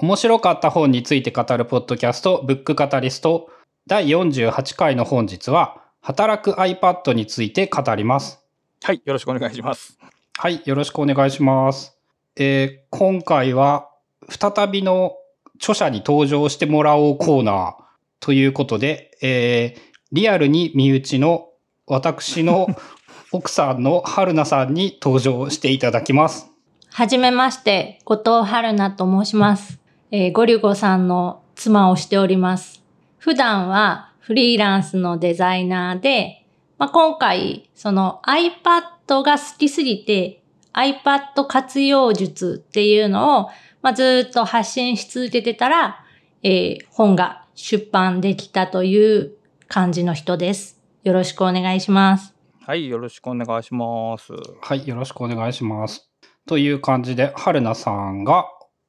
[0.00, 3.50] 面白かった本について語るポッドキャスト、ブックカタリスト、
[3.88, 8.40] 第48回の本日は、働く iPad について語ります。
[8.84, 9.98] はい、よろしくお願いします。
[10.36, 11.98] はい、よろしくお願いします。
[12.36, 13.88] えー、今回は、
[14.28, 15.16] 再びの
[15.56, 17.74] 著者に登場してもらおうコーナー
[18.20, 19.80] ということで、えー、
[20.12, 21.48] リアルに身内の
[21.88, 22.68] 私の
[23.32, 26.48] 奥さんの春菜さんに登場していただきます。
[26.92, 29.87] はじめまして、後藤春菜と申します。
[30.10, 32.82] えー、ゴリュゴさんの妻をしております。
[33.18, 36.46] 普段はフリーランスのデザイナーで、
[36.78, 43.50] まあ、今回、その iPad が好きすぎて iPad 活用術っていうのを、
[43.82, 46.04] まあ、ずっと発信し続けてたら、
[46.42, 49.32] えー、本が出版できたという
[49.66, 50.80] 感じの人です。
[51.04, 52.34] よろしくお願いします。
[52.64, 54.32] はい、よろしくお願いします。
[54.62, 56.10] はい、よろしくお願いします。
[56.46, 58.46] という感じで、春菜さんが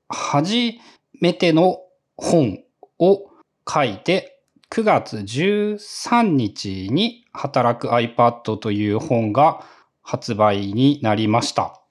[0.10, 0.74] 初
[1.20, 1.80] めての
[2.18, 2.60] 本
[3.00, 3.30] を
[3.68, 9.64] 書いて、9月13日に働く iPad という本が
[10.02, 11.82] 発売になりました。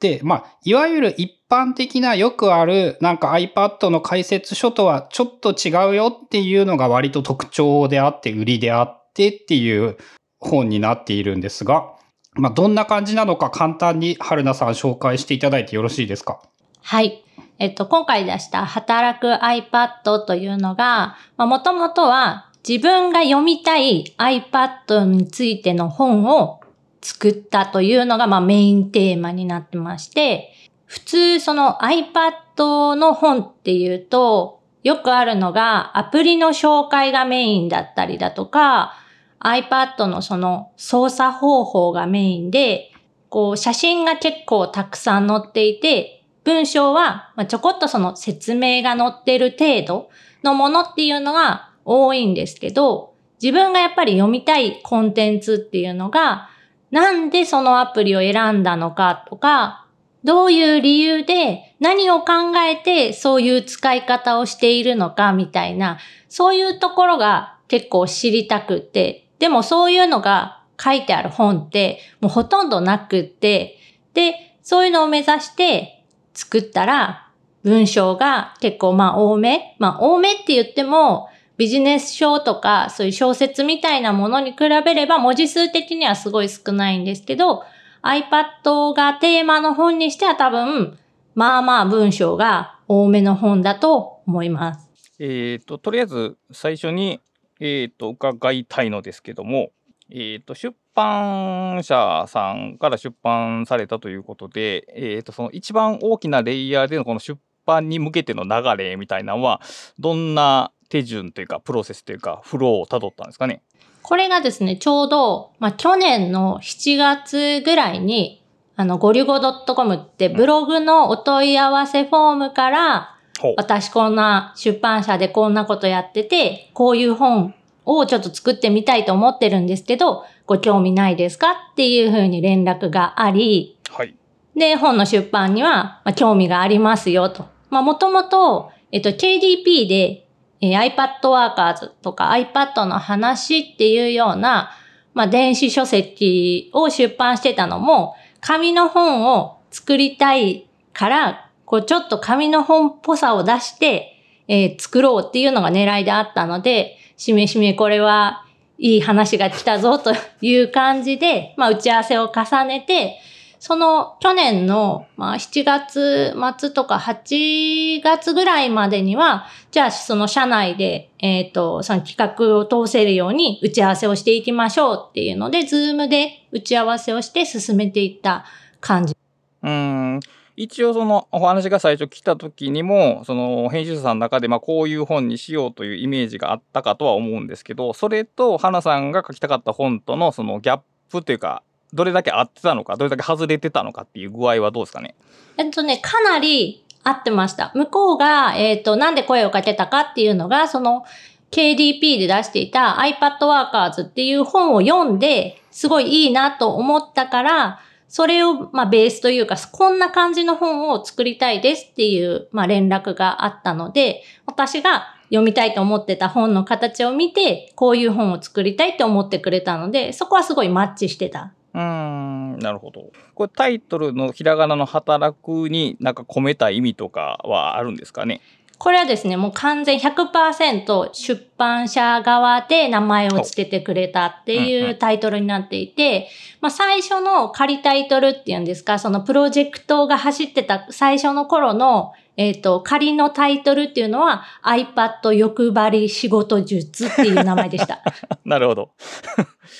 [0.00, 9.96] で、まあ、いわゆる一般的なよくあるなんか iPad の解説書とはちょっと違うよっていうのが割と特徴であって売りであってっていう
[10.38, 11.94] 本になっているんですが、
[12.34, 16.40] まあ、どんな感じなのか簡単に春菜さん紹介していただいてよろしいですか？
[16.80, 17.24] はい。
[17.58, 26.60] えっと、今回出した働く iPad というのが、もともとは自分が読みたい iPad についての本を
[27.00, 30.52] 作ったというのが、まあ、メインテーマになってまして、
[30.86, 38.94] 普通その iPad の本っていうと、よくあるのがアプリの紹介がメインだったりだとか、
[39.40, 42.92] iPad のその操作方法がメインで、
[43.28, 46.17] こう写真が結構たくさん載っていて、
[46.48, 50.10] 文章はまちょこっとその説明が載ってる程度
[50.42, 56.48] のものっていうのが多いんですけど、自分がやっぱり読みたいコンテンツっていうのが、
[56.90, 59.84] なんでそのアプリを選んだのかとか、
[60.24, 65.98] どういう理由で何を考えてそういう使い方をしているのかみたいな、
[66.30, 73.76] そういうところが結構知りたくて、でもそういうのが書いてある本ってもうほとんどなくって、
[74.14, 75.97] で、そういうのを目指して
[76.38, 77.28] 作ったら
[77.64, 79.74] 文章が結構まあ多め。
[79.78, 87.64] まあ多めって言ってもビジネス書とかそういう小説みたいなものに比べれば文字数的にはすごい少ないんですけど、
[88.02, 90.98] iPad がテーマの本にしては多分、
[91.34, 94.88] まあまあ文章が多めの本だと思います。
[95.18, 97.20] えっ、と、とりあえず最初に
[97.60, 99.70] えっ、ー、と、伺いたいのですけども、
[100.10, 109.60] えっ、ー、と、出版社さんから出版されたということで、えっ、と、その一番大きなレイヤーでのこの出版に向けての流れみたいなのは、
[110.00, 113.62] どんな手順というか、プロセスというか、フローをたどったんですかね？
[114.02, 118.42] これがですね、ちょうど、まあ、去年の7月ぐらいに、
[118.74, 119.38] あの、ゴリュゴ
[119.74, 123.14] .com ってブログのお問い合わせフォームから、
[123.56, 127.54] 私こんな出版社でこんなことやってて、こういう本
[127.88, 134.14] をちょっと作ってみたいと思ってるんですけど、ご興味ないですかっていうふうに連絡があり、はい。
[134.54, 137.46] で、本の出版には、まあ、興味がありますよと。
[137.70, 140.28] まあ、もともと、えっと、KDP で、
[140.60, 144.70] えー、iPad Workers とか iPad の話っていうような、
[145.14, 154.14] まあ、電子書籍を出版してたのも、紙の本を作りたいから、こうちょっと紙の本っぽさを出して、
[154.46, 158.46] えー、作ろうっていうのが狙いであったので、しめしめこれは
[158.78, 163.18] いい話が来たぞという感じで、まあ打ち合わせを重ねて、
[163.60, 178.44] その去年の、まあ、7月末とか8月ぐらいまでには、じゃあその社内で、えっ、ー、と、その企画を通せるように打ち合わせをしていきましょうっていうので、ズームで打ち合わせをして進めていった
[178.80, 179.16] 感じ。
[179.64, 180.20] うん。
[180.60, 191.62] 一応そのお話が最初来た時にもその編集者さんの中でまあこういう本にしようというイメージがあったかとは思うんですけどそれと花さんが書きたかった本とのそのギャップというか
[191.92, 195.14] どれだけ合ってたのかどれだけ外れてたのかっていう具合はどうですかね？
[195.56, 197.72] えっとねかなり合ってました。
[197.74, 201.04] 向こうが、えっ、ー、と、なんで声をかけたかっていうのが、その、
[201.50, 223.12] KDP で出していた iPad Workers っていう本を読んで、すごいいいなと思ったから、それを、まあ、ベースというか、こんな感じの本を作りたいですっていう、まあ、連絡があったので、私が読みたいと思ってた本の形を見て、こういう本を作りたいって思ってくれたので、そこはすごいマッチしてたうん、なるほど。
[223.34, 228.40] これタイトルのひらがなの働くになんか込めた意味とかはあるんですかね？
[228.78, 236.28] これはですね、もう完全100%出版社側で名前を付けてくれたってうんいううんタイトルになっていて、
[236.60, 248.00] まあ最初の仮タイトルっていうんですか、そのプロジェクトが走ってた最初の頃の、えっ、と、仮のタイトルっていうのは iPad 欲張り仕事術っていう名前でした。
[248.44, 248.90] なるほど。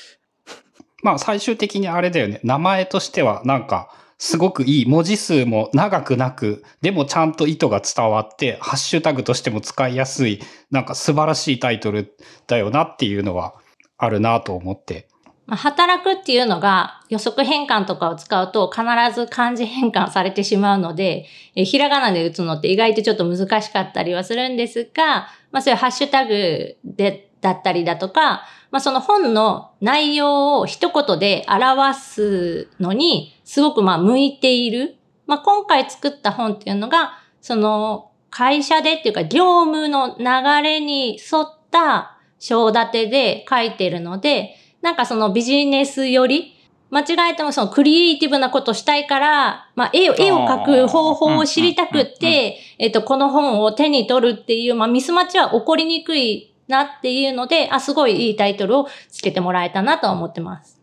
[1.05, 2.41] まあ最終的にあれだよね。
[2.43, 4.87] 名前としてはなんか、すごくいい。
[4.87, 10.41] 文字数も長くなく、でもちゃんと意図が伝わって、ハッシュタグとしても使いやすい、
[10.73, 12.15] なんか素晴らしいタイトル
[12.49, 13.55] だよなっていうのは
[13.97, 15.09] あるなと思って。
[15.47, 18.85] まあ、働くっていうのが予測変換とかを使うと必
[19.15, 34.97] ず漢字変換されてしまうので、えひらがなで打つのって意外とちょっと難しかったりはするんですが、まあそういうハッシュタグで、だったりだとか、まあその本の内容を一言で表すのにすごくまあ向いている。
[35.27, 40.25] まあ今回作った本っていうのが、その会社でっていうか業務の流
[40.63, 46.55] れに沿った章立てで書いてるので、なんかそのビジネスより、
[46.91, 60.79] 間違えてもそのクリエイティブなことしたいから、まあ絵を、絵を描く方法を知りたくって、えっと、この本を手に取るっていう、まあミスマッチは起こりにくいなっていうので、あ、すごいいいタイトルをつけてもらえたなとは思ってます。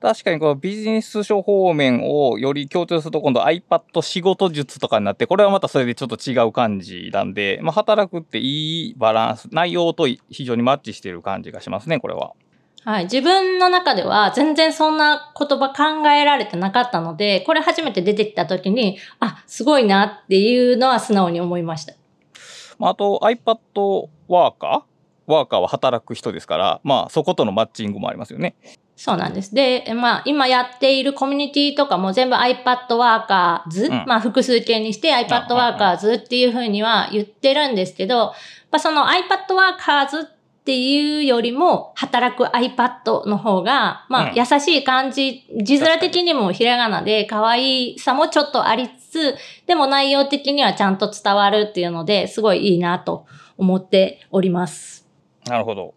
[0.00, 12.34] 確かにこのビジネス書方面をより強調すると今度 iPad 仕事術とかになってこれはまたそれでちょっと違う感じなんで、まあ、働くっていいバランス内容と非常にマッチしている感じがしますねこれは。
[12.84, 13.04] はい。
[13.04, 21.94] 自分の中では全然そんな言葉考えられてなかったので、これ初めて出てきた時に、あ、すごいなっていうのは素直に思いました。
[22.78, 24.97] まあ、あと iPad ワーカー
[25.32, 28.56] ワーカーは働く人ですから、まあそことのマッチングもありますよね。
[28.98, 29.54] そうなんです。
[29.54, 38.32] で、まあ、今やっているコミュニティとかも全部 iPad ワーカーズ、うんまあ、複数形にして iPad ワーカーズっていうふうには言ってるんですけど、
[38.72, 40.24] まあ、その iPad ワーカーズっ
[40.64, 49.36] ていうよりも、働く iPad の方が、まあ、うん優しい感じ、字面的にもひらがなで可愛さもちょっとありつつ、
[49.66, 53.26] でも内容的にはちゃんと伝わるっていうので、すごいいいなと
[53.56, 54.97] 思っております。
[55.48, 55.94] なるほど。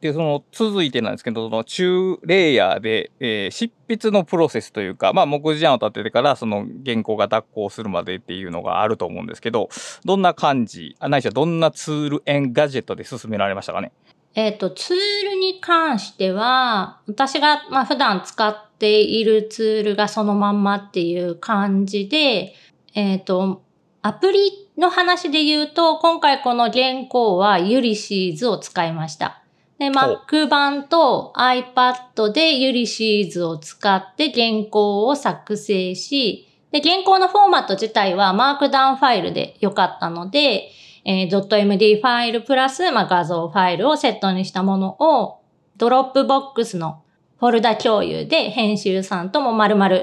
[0.00, 9.68] で、その続いてなんですけど、その中レイヤーで、えー執筆のプロセスというか、まあ目次案を立ててからその原稿が脱稿するまでっていうのがあると思うんですけど、
[10.04, 13.92] どんな感じ、あないしはどんなツールやガジェットで進められましたかね？
[14.34, 22.54] えっ、と、ツールに関しては、私が、まあ、普段使っているツールがそのまんまっていう感じで、
[22.94, 23.62] えっ、と、
[24.04, 29.44] アプリの話で言うと、今回この原稿は Ulysses を使いました。
[29.78, 40.70] で、Mac 版と iPad でユリシーズを使って原稿を作成し、で、原稿のフォーマット自体は Markdown ファイルで良かったので、
[41.04, 45.42] えー .md ファイルプラス、まあ、画像ファイルをセットにしたものを、
[45.76, 47.04] Dropbox の
[47.38, 49.96] フォルダ共有で編集さんとも丸々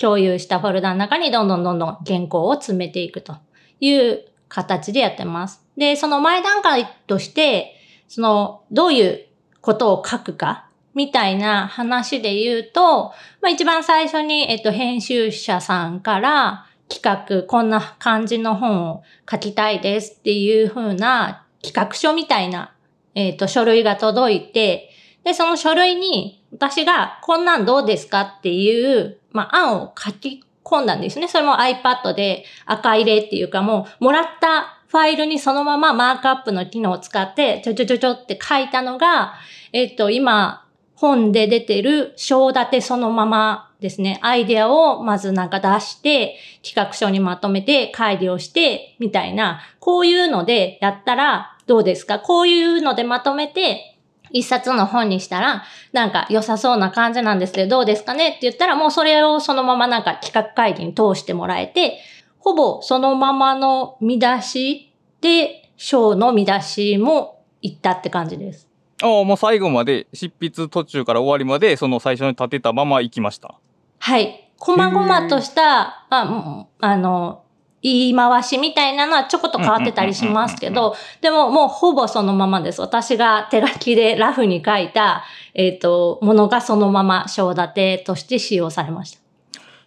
[0.00, 3.36] 共有したフォルダの中にどんどんどんどん原稿を詰めていくと
[3.80, 5.62] いう形でやってます。
[5.76, 7.74] で、その前段階として、
[8.08, 9.26] その、どういう
[9.60, 22.74] ことを書くか、みたいな話で言うと、まあ一番最初に、えっと、編集者さんから企画、こんな感じの本を書きたいですっていう風な企画書みたいな、
[23.14, 24.87] えっと、書類が届いて、
[25.28, 31.28] で、その書類に私がこんなんどうですかっていう、まあ案を書き込んだんですね。
[31.28, 39.34] それも iPad で赤入れっていうかもう、もらったファイルにそのままマークアップの機能を使って、ちょちょちょちょって書いたのが、
[39.74, 52.18] えっと、今、本で出てる章立てそのままですね、アイデアをまずなんか出して、企画書にまとめて改良して、みたいな、こういうのでやったらどうですか？
[52.18, 53.97] こういうのでまとめて、
[54.30, 61.98] 一冊の本にしたら、なんか良さそうな感じなんですけど、どうですかねって言ったら、もうそれをそのままなんか企画会議に通してもらえて、
[62.38, 68.68] ほぼそのままの見出しで、章の見出しもいったって感じです。
[69.02, 73.54] ああ、もう最後まで執筆途中から終わりまでその最初に立てたまま行きました。
[73.98, 74.52] はい。
[74.58, 77.44] こまごまとした、あ、うんあの、
[77.82, 82.80] 言い回しみたいなのはちょこっと変わってたりしますけど、でももうほぼそのままです。
[82.80, 89.20] 私が手書きでラフに書いた、えっ、と、ものがそのまま章立てとして使用されました。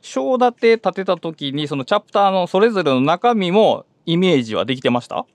[0.02, 5.16] 章立て立てた時にそのチャプターのそれぞれの中身もイメージはできてました？
[5.18, 5.28] 直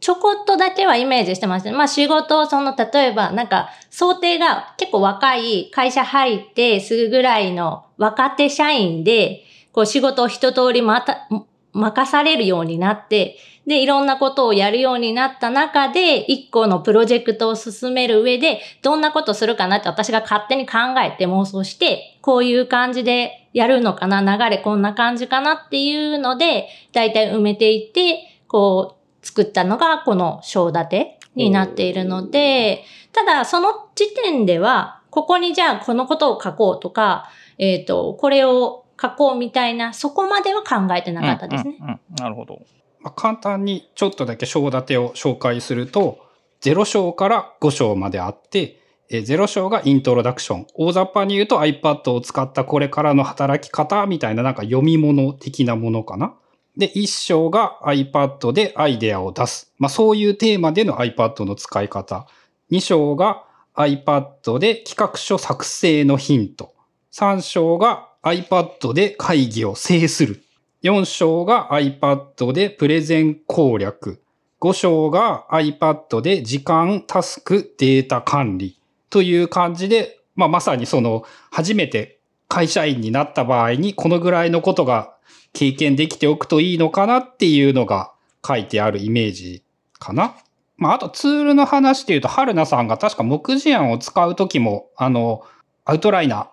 [0.00, 1.72] ちょこっとだけはイメージしてました。
[1.72, 11.28] まあ仕事をその、例えばなんか想定が結構若い会社入ってすぐぐらいの若手社員で、こう仕事を一通りまた、
[11.72, 41.76] 任されるようになって、で、いろんなことをやるようになった中で、一個のプロジェクトを進める上で、どんなことするかなって私が勝手に考えて妄想して、こういう感じでやるのかな、流れこんな感じかなっていうので、だいたい埋めていって、こう、作ったのがこの章立てになっているので、ただその時点では、ここにじゃあこのことを書こうとか、えっ、ー、と、これを書こうみたいな、そこまでは考えてなかったですね。
[41.80, 42.62] うんうんうん、なるほど。
[43.00, 46.18] まあ、簡単にちょっとだけ章立てを紹介すると、
[46.60, 50.66] 0章から5章まであって、え0章がイントロダクション。
[50.74, 56.34] 大雑把に言うと iPad を使ったこれからの働き方みたいななんか読み物的なものかな。
[56.76, 59.72] で、1章が iPad でアイデアを出す。
[59.78, 62.26] まあそういうテーマでの iPad の使い方。
[62.70, 63.44] 2章が
[63.76, 66.74] iPad で企画書作成のヒント。
[67.12, 70.42] 3章が iPad で会議を制する。
[70.82, 74.22] 4章が iPad でプレゼン攻略。
[74.60, 82.18] 5章が iPad で時間、タスク、データ管理という感じで、まあまさにその初めて
[82.48, 85.14] 会社員になった場合にこのぐらいのことが
[85.52, 88.12] 経験できておくといいのかなっていうのが
[88.46, 89.62] 書いてあるイメージ
[89.98, 90.34] かな。
[90.76, 95.44] まああとツールの話で言うと、春菜さんが確か目次案を使うときも、あの、
[95.84, 96.46] アウトライナー、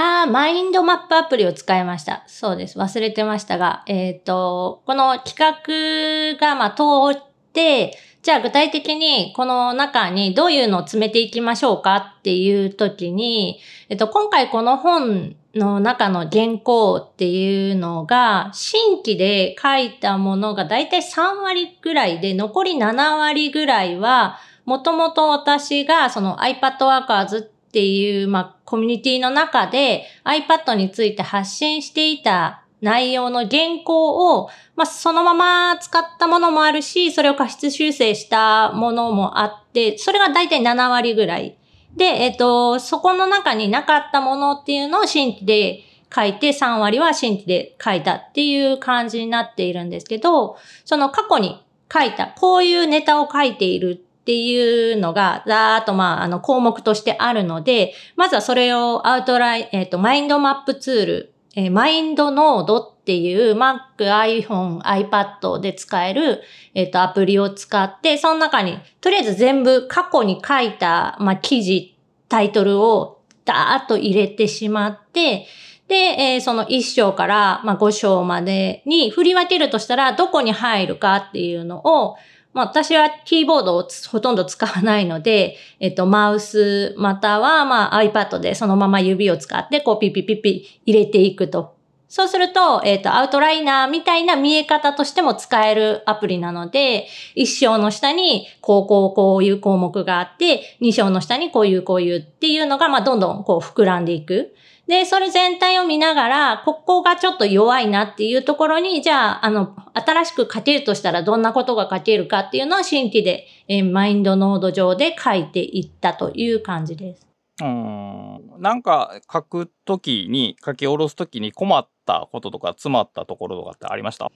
[0.00, 2.22] ああ、マインドマップアプリを使いました。
[2.28, 2.78] そうです。
[2.78, 6.84] 忘れてましたが、えっ、ー、と、この企画が、まあ、通
[7.18, 7.20] っ
[7.52, 41.58] て、じゃあ具体的にこの中にどういうのを詰めていきましょうかっていう時に、えっと、今回この本の中の原稿っていうのが、新規で書いたものがだいたい3割ぐらいで、残り7割ぐらいは、もともと私がその iPad Workers っっていう、まあ、コミュニティの中で iPad について発信していた内容の原稿を、まあ、そのまま使ったものもあるし、それを過失修正したものもあって、それが大体7割ぐらい。
[41.94, 45.82] で、えっ、と、そこの中になかったものっていうのを新規で
[46.14, 66.42] 書いて、3割は新規で書いたっていう感じになっているんですけど、その過去に書いた、こういうネタを書いているっていうのが、ざーっとまあ、あの、項目としてあるので、まずはそれをアウトライン、えっ、ー、と、マインドマップツール、えー、マインドノードっていう Mac、iPhone、iPad で使える、
[66.74, 71.96] えっ、ー、と、アプリを使って、その中に、とりあえず全部過去に書いた、まあ、記事、
[72.28, 75.46] タイトルをダーッと入れてしまって、
[75.88, 82.16] で、えー、その1章から、まあ、5章までに振り分けるとしたら、どこに入るかっていうのを、
[82.58, 91.76] まあ、私はキーボードをほとんど使わないので、えっと、マウスまたは、まあ、iPad でそのまま指を使って、こう、ピピピピ入れていくと。
[92.08, 104.52] そうすると、えっ、と、アウトライナーみたいな見え方としても使えるアプリなので、一章の下に、こう、こう、こういう項目があって、二章の下にこういう、こういうっていうのが、まあ、どんどんこう膨らんでいく。
[104.88, 117.26] で、それ全体を見ながら、ここがちょっと弱いなっていうところに、じゃあ、あの、新しく書けるとしたらどんなことが書けるかっていうのを新規で、えー、マインドノード上で書いていったという感じです。
[117.60, 118.40] うん。
[118.58, 124.30] なんか書くときに、書き下ろすときに困ったこととか詰まったところとかってありました？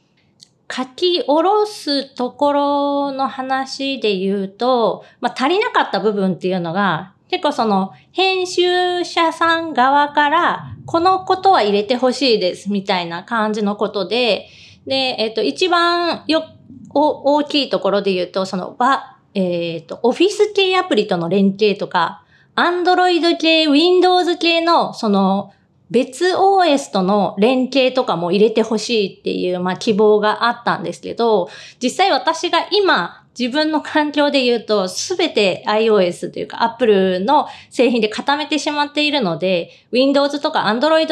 [0.71, 14.51] 書き下ろすところの話で言うと、まあ、足りなかった部分っていうのが、結構その編集者さん側からこのことは入れてほしいですみたいな感じのことで、
[14.87, 16.45] で、えっ、と、一番よ、
[16.91, 22.23] 大きいところで言うと、その、ば、えっ、と、オフィス系アプリとの連携とか、
[22.55, 25.53] アンドロイド系、Windows 系の、その、
[25.91, 31.49] 別 OS との連携とかも入れてほしいっていう、まあ、希望があったんですけど、
[31.83, 41.09] 実際私が今自分の環境で言うと、すべて iOS というか Apple の製品で固めてしまっているので、Windows とか Android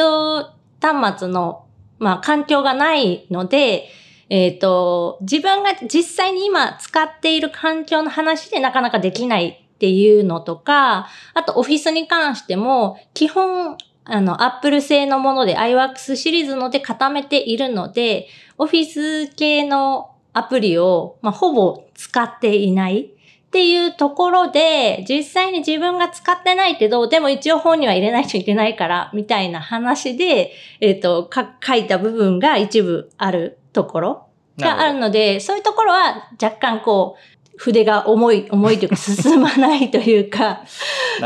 [0.81, 1.65] 端末の、
[1.99, 3.89] まあ、環境がないので、
[4.29, 31.29] えっ、ー、と、自分が実際に今使っている環境の話でなかなかできないっていうのとか、あと Office に関しても、基本、あの、Apple 製のもので iWorks シリーズので固めているので、Office 系のアプリを、まあ、ほぼ使っていないっていうところで、実際に自分が使ってないけど、でも一応本には入れないといけないから、みたいな話で、えっ、ー、と、
[31.61, 40.63] 書いた部分が一部あるところがあるので、そういうところは若干こう、筆が重い、重いというか 進まないというか、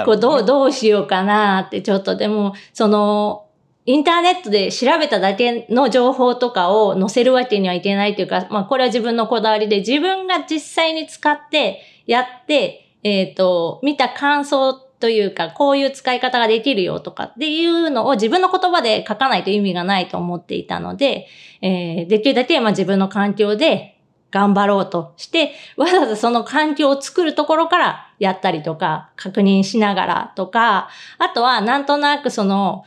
[0.04, 3.45] こうどう、どうしようかなってちょっとでも、その、
[3.86, 21.27] インターネットで調べただけの情報とかを載せるわけにはいけないというか、まあこれは自分のこだわりで自分が実際に使ってやって、えっ、ー、と、見た感想というか、こういう使い方ができるよとかっていうのを自分の言葉で書かないと意味がないと思っていたので、
[21.62, 24.00] えー、できるだけまあ自分の環境で
[24.32, 30.89] 頑張ろうとして、わざわざその環境を作るところからやったりとか、確認しながらとか、
[31.20, 32.84] あとはなんとなくその、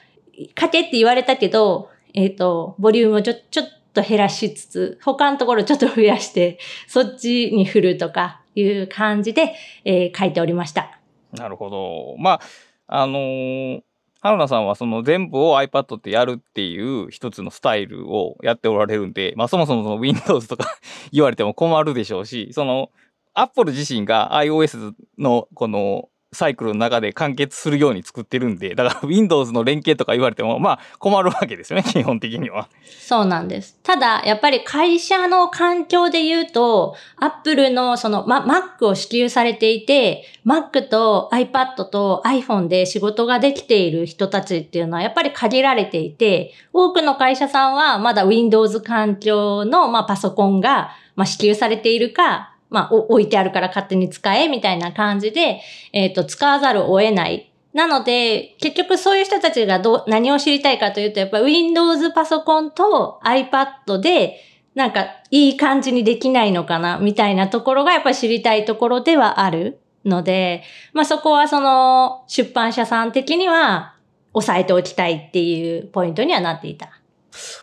[0.58, 9.54] 書けって言われたけど、えっ、ー、と、ボリュームをちょ、ちょっと減らしつつ、他のところちょっと増やして、 そっちに振るとかいう感じで、
[9.84, 10.98] えー、書いておりました。
[11.32, 12.16] なるほど。
[12.18, 12.40] ま
[12.86, 13.82] あ、あのー、
[14.20, 20.76] 春菜さんはその全部を iPad ってやるっていう一つのスタイルをやっておられるんで、まあそもそもその Windows とか
[21.12, 22.90] 言われても困るでしょうし、その
[23.34, 32.68] Apple 自身が iOS のこのサイクルの中で完結するように作ってるんで、だから Windows の連携とか言われても、まあ困るわけですよね、 基本的には。
[33.00, 33.78] そうなんです。
[33.82, 55.60] ただ、やっぱり会社の環境で言うと、Apple のその、ま、Mac を支給されていて、Mac と iPad と iPhone で仕事ができている人たちっていうのはやっぱり限られていて、多くの会社さんはまだ Windows 環境の、まあ、パソコンが、まあ、支給されているか、まあ、置いてあるから勝手に使え、みたいな感じで、
[55.92, 57.50] えっ、ー、と、使わざるを得ない。
[57.72, 64.40] なので、結局そういう人たちがど、何を知りたいかというと、やっぱ Windows パソコンと iPad で、
[64.74, 73.94] なんか、いい感じにできないのかな、みたいなところがやっぱ知りたいところではあるので、まあそこはその、出版社さん的には、
[74.34, 76.97] 押さえておきたいっていうポイントにはなっていた。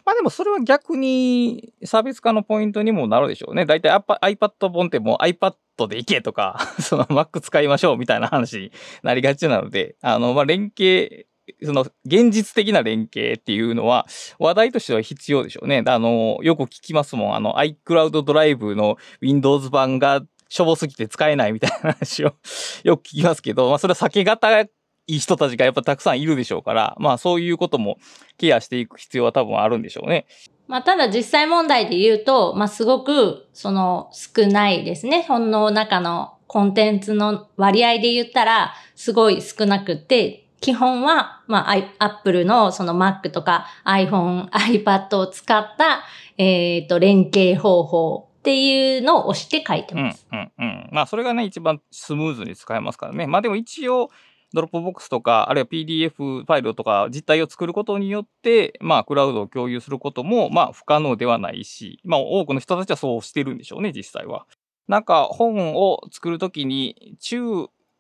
[0.06, 3.66] まあでもそれは逆に差別化のポイントにもなるでしょうね。
[3.66, 4.00] だいたい
[4.36, 8.72] iPad 本ってもう iPad でいけとか、 その Mac 使いましょうみたいな話に
[9.04, 11.28] なりがちなので、あの、まあ連携、
[11.64, 14.08] その現実的な連携っていうのは
[14.40, 15.84] 話題としては必要でしょうね。
[15.86, 17.36] あの、よく聞きますもん。
[17.36, 22.34] あの iCloud ドライブの Windows 版がしょぼすぎて使えないみたいな話を
[22.84, 24.66] よく聞きますけど、まあそれは避け方
[25.08, 27.98] いい人たちがやっぱたくさんいるでしょうから、まあそういうことも
[28.38, 30.26] ケアしていく必要は多分あるんでしょうね。
[30.68, 35.24] まあただ実際問題で言うと、まあすごくその少ないですね。
[35.28, 46.04] 本の中のコンテンツの割合で言ったらすごい少なくて、基本は、まあ、Apple のその Mac とか iPhone、iPad を使った、
[46.38, 50.26] えっ、ー、と、連携方法っていうのを押して書いてます。
[50.32, 50.90] うん、うん、うん。
[50.92, 53.28] まあ、それがね、一番スムーズに使えますからね。
[53.28, 54.10] まあ、でも一応、
[54.56, 64.48] Dropbox とか、あるいは PDF ファイルとか実態を作ることによって、まあ、クラウドを共有することも、まあ、不可能ではないし、まあ、多くの人たちはそうしてるんでしょうね、実際は。
[64.88, 67.42] なんか、本を作るときに、注、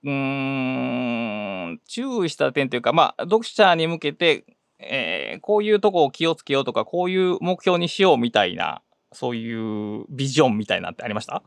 [0.03, 4.45] うん、注意した点というか、まあ、読者に向けて、
[4.79, 11.41] えー、こういうとこを気をつけようとか、こういう目標にしようみたいな、そういうビジョンみたいなってありました？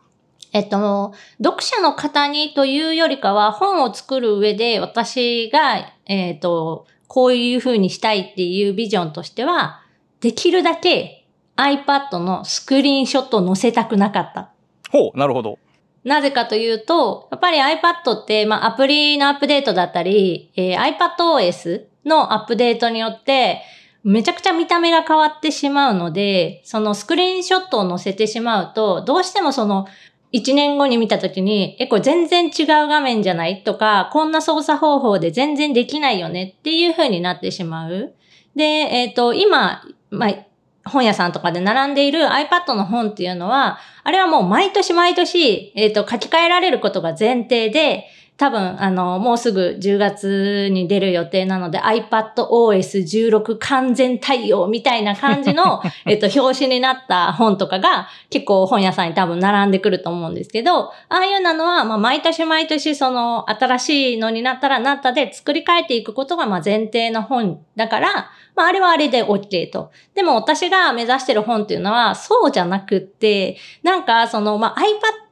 [0.53, 9.83] えっと、読者の方にというよりかは、本を作る上で私が、えっと、こういう風にしたいっていうビジョンとしては、
[10.21, 14.51] できるだけ iPad のスクリーンショットを載せたくなかった。
[14.91, 15.59] ほう、なるほど。
[16.05, 23.63] なぜかというと、やっぱり iPad って、まあ、アプリのアップデートだったり、えー、iPadOS のアップデートによって、
[24.05, 29.87] めちゃくちゃ見た目が変わってしまうので、そのスクリーンショットを載せてしまうと、どうしてもその
[30.33, 38.13] 1年後に見たときに、え、これ全然違う画面じゃないとか、こんな操作方法で全然できないよねっていう風になってしまう。
[38.55, 40.35] で、えっ、ー、と、今、まあ、
[40.85, 48.07] 本屋さんとかで並んでいる iPad の本っていうのは、あれはもう毎年毎年、えっ、ー、と、書き換えられることが前提で、
[48.39, 69.91] 多分、あの、もうすぐ10月に出る予定なので iPadOS16 完全対応みたいな感じの、 えっと、表紙になった本とかが結構本屋さんに多分並んでくると思うんですけど、ああいうのは、まあ、毎年毎年その新しいのになったらなったで作り変えていくことが、まあ、前提の本だから、まあ、あれはあれで OK と。
[70.15, 75.28] でも私が目指してる本っていうのは、そうじゃなくって、なんか、その、まあ、iPad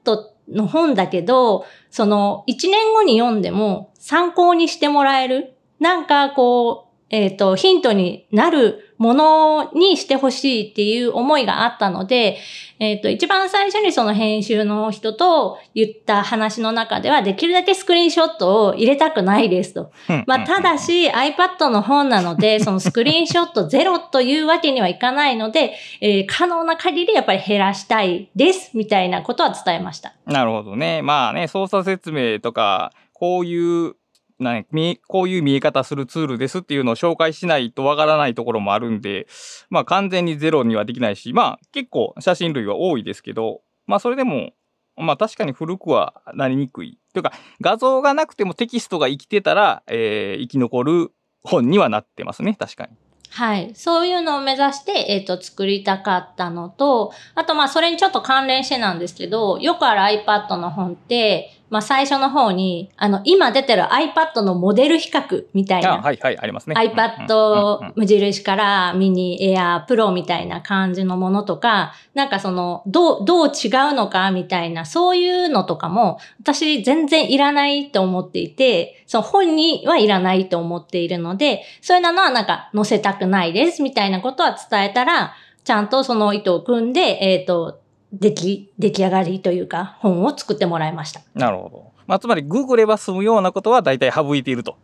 [0.48, 5.54] の本だけど、その、一年後に読んでも参考にしてもらえる。
[5.80, 12.38] なんかこう、えっ、と、ヒントになるものにしてほしいっていう思いがあったので、
[12.80, 19.92] えっ、と、一番最初にその編集の人と言った話の中では、できるだけスクリーンショットを入れたくないですと。
[20.26, 30.14] まあ、ただし iPad の本なので、そ のスクリーンショットゼロというわけにはいかないので、えー可能な限りやっぱり減らしたいです、みたいなことは伝えました。
[30.26, 31.02] なるほどね。
[31.02, 33.94] まあね、操作説明とか、こういう、
[34.38, 39.26] な見こういう見え方するツールですっていうのを紹介しないとわからないところもあるんで、
[39.70, 44.52] まあ完全にゼロにはできないし、まあ結構写真類は多いですけど、まあそれでも、
[44.96, 46.98] まあ確かに古くはなりにくい。
[47.12, 52.96] というか、画像がなくてもテキストが生きてたら、えー生き残る本にはなってますね、確かに。
[53.30, 53.74] はい。
[53.74, 65.94] そういうのを目指して、えっ、と、作りたかったのと、あと、まあ、それにちょっと関連してなんですけど、よくある iPad の本って、まあ、最初の方に、あの、今出てる iPad のモデル比較みたいな。
[65.94, 66.76] あはいはい、ありますね。
[66.76, 87.80] iPad 無印からミニエアプロみたいな感じのものとか、なんかその、どう、どう違うのかみたいな、そういうのとかも、私全然いらないと思っていて、その本にはいらないと思っているので、そういうのはなんか載せたくないですみたいなことは伝えたら、ちゃんとその意図を組んで、えっ、と、
[88.20, 91.20] 出来、出来上がりというか、本を作ってもらいました。
[91.34, 91.92] なるほど。
[92.06, 94.76] まあつまり、ググれば済むようなことは大体省いていると。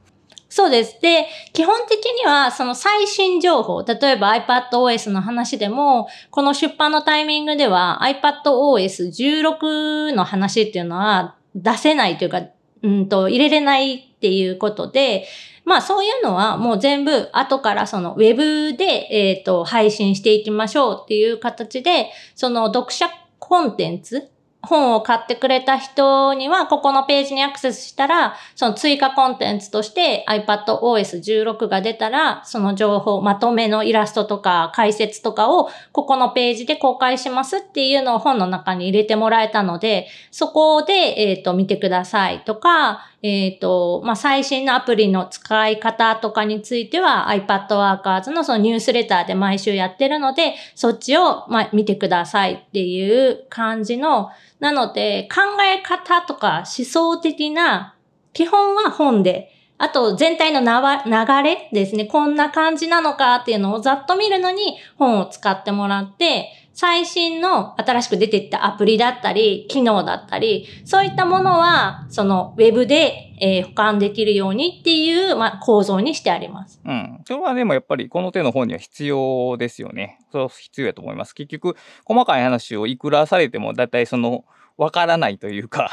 [0.48, 1.00] そうです。
[1.00, 12.42] で、基本的にはその最新情報、例えば iPadOS の話でも、この出版のタイミングでは iPadOS16 の話っていうのは出せないというか、
[12.82, 15.24] うんと、入れれないっていうことで、
[15.64, 23.08] まあそういうのはもう全部後からそのウェブで、えっ、と、配信していきましょうっていう形で、その読者
[23.52, 24.30] コンテンツ、
[24.62, 57.94] 本を買ってくれた人には、ここのページにアクセスしたら、その追加コンテンツとして iPadOS16 が出たら、その情報、まとめのイラストとか解説とかを、ここのページで公開しますっていうのを本の中に入れてもらえたので、そこで、えっ、と、見てくださいとか、えっ、と、まあ、最新のアプリの使い方とかについては iPad Workers のそのニュースレターで毎週やってるので、そっちを、ま、見てくださいっていう感じの、なので、考え方とか思想的な、
[58.32, 62.06] 基本は本で、あと全体のなわ流れですね。
[62.06, 76.80] こんな感じなのかっていうのをざっと見るのに本を使ってもらって、最新の新しく出てったアプリだったり、機能だったり、そういったものは、そのウェブで、えー保管できるようにっていう、まあ、構造にしてあります。
[76.84, 77.20] うん。
[77.26, 80.18] それはでもやっぱりこの手の方には必要ですよね。
[80.30, 81.34] それは必要やと思います。
[81.34, 84.44] 結局、細かい話をいくらされても、だいたいその、
[84.76, 85.90] わからないというか、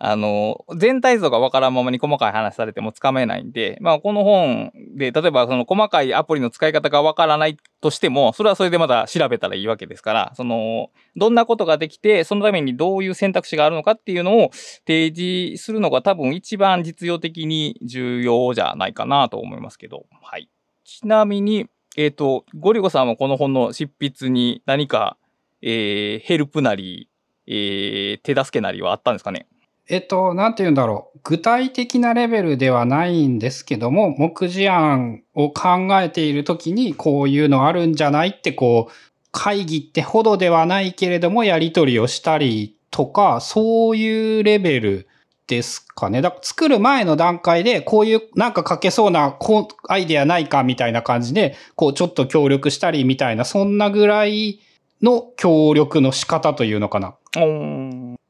[0.00, 14.50] あの、全体像がわからんままに細かい話されてもつかめないんで、まあこの本で、例えばその細かいアプリの使い方がわからないとしても、それはそれでまた調べたらいいわけですから、その、どんなことができて、そのためにどういう選択肢があるのかっていうのを
[14.86, 20.48] 提示するのが多分一番実用的に重要じゃないかなと思いますけど、はい。
[20.84, 25.16] ちなみに、えっ、と、ゴリゴさんはこの本の執筆に何か、
[25.60, 27.08] えーヘルプなり、
[27.48, 29.48] えー手助けなりはあったんですかね？
[29.88, 31.18] えっと、なんて言うんだろう。
[31.24, 38.92] 具体的なレベルではないんですけども、目次案を考えているときに、こういうのあるんじゃないって、こう、
[39.32, 45.08] 会議ってほどではないけれども、やり取りをしたりとか、そういうレベル
[45.46, 46.22] ですかね。
[46.22, 54.60] だから作る前の段階で、こういうなんか書けそうなこうアイデアないかみたいな感じで、こうちょっと協力したりみたいな、そんなぐらい
[55.02, 57.16] の協力の仕方というのかな。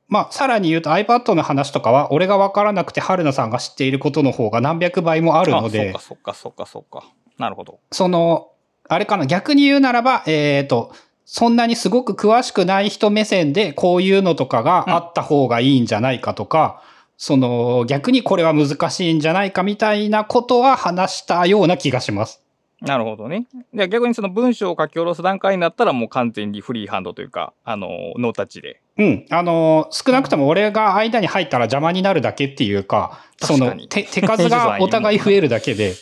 [0.08, 7.04] まあ、さらに言うと iPad の話とかは、俺がわからなくて春菜さんが知っていることの方が何百倍もあるのであ、そっかそっかそっかそっか。
[7.38, 7.78] なるほど。
[7.92, 8.50] その、
[8.88, 10.92] あれかな、逆に言うならば、えっ、と、
[11.26, 16.82] そんなにすごく詳しくない人目線で、こういうのとかがあった方がいいんじゃないかとか、
[17.18, 22.40] その、逆にこれは難しいんじゃないかみたいなことは話したような気がします。
[22.80, 23.46] なるほどね。
[23.74, 28.80] で逆にその文章を書き下ろす段階になったらもう完全にフリーハンドというか、あの、ノータッチで。
[28.96, 29.26] うん。
[29.30, 35.94] あの、少なくとも俺が間に入ったら邪魔になるだけっていうか、その手、手数がお互い増えるだけで、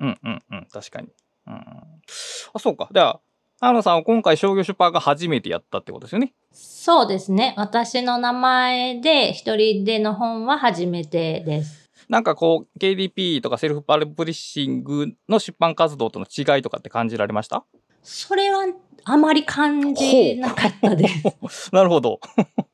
[0.00, 1.08] うんうんうん、確かに。
[1.46, 1.54] うん。
[1.54, 2.88] あ、そうか。
[2.92, 3.20] じゃあ、
[3.60, 6.32] 原野さんは今回商業出版が初めてやったってことですよね。
[6.52, 7.54] そうですね。
[7.56, 11.81] 私の名前で一人での本は初めてです。
[12.12, 17.64] なんかこう、KDP とかセルフパブリッシングの出版活動との違いとかって感じられました？
[18.02, 18.66] それは
[19.04, 21.08] あまり感じなかったで
[21.48, 21.70] す。
[21.74, 22.20] なるほど。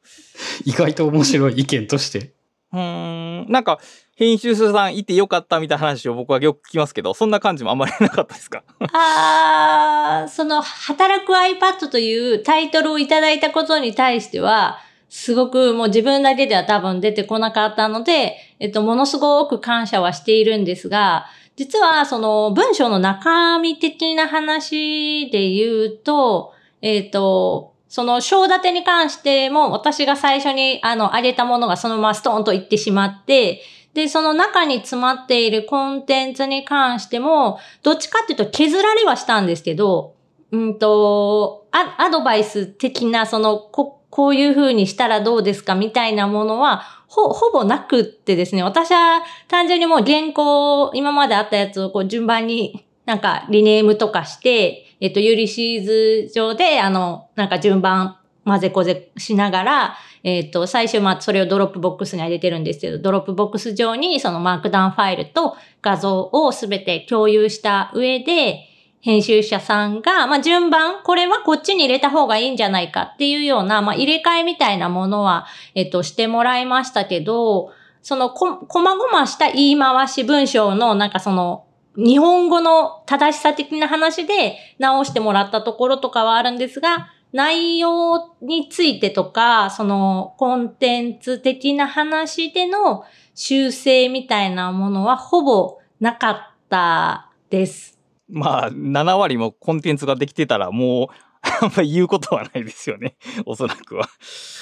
[0.66, 2.33] 意外と面白い意見として。
[2.72, 3.79] うーん、なんか
[4.16, 8.64] 編集者さんいてよかったみたいな話を僕はよく聞きますけど、そんな感じもあんまりなかったですか？
[8.92, 33.62] あーその、働く iPad というタイトルをいただいたことに対しては、すごくもう自分だけでは多分出てこなかったので、えっと、ものすごく感謝はしているんですが、実はその文章の中身的な話で言うと、えっと、その章立てに関しても私が最初にあの、あげたものがそのままストーンと言ってしまって、
[33.94, 40.14] で、その中に詰まっているコンテンツに関しても、どっちかっていうと削られはしたんですけど、
[40.53, 68.64] うんと、アアドバイス的な、その、こ、こういう風にしたらどうですかみたいなものは、ほ、ほぼなくってですね、私は単純にもう原稿、今まであったやつをこう順番になんかリネームとかして、えっと、 Ulysses 上で、あの、なんか順番混ぜこぜしながら、えっ、と、最初、まあ、それを Dropbox に上げてるんですけど、 Dropbox 上にその Markdown ファイルと画像をすべて共有した上で、
[69.09, 77.71] 編集者さんが、まあ、順番、これはこっちに入れた方がいいんじゃないかっていうような、まあ、入れ替えみたいなものは、えっと、してもらいましたけど、
[78.03, 81.64] そのこ、こまごました言い回し文章の、なんかその、
[81.97, 97.97] 日本語の正しさ的な話で直してもらったところとかはあるんですが、内容についてとか、そのコンテンツ的な話での修正みたいなものはほぼなかったです。
[98.29, 101.29] まあ、7割もコンテンツができてたらもう、
[101.62, 103.17] あんまり言うことはないですよね。
[103.47, 104.09] おそらくは。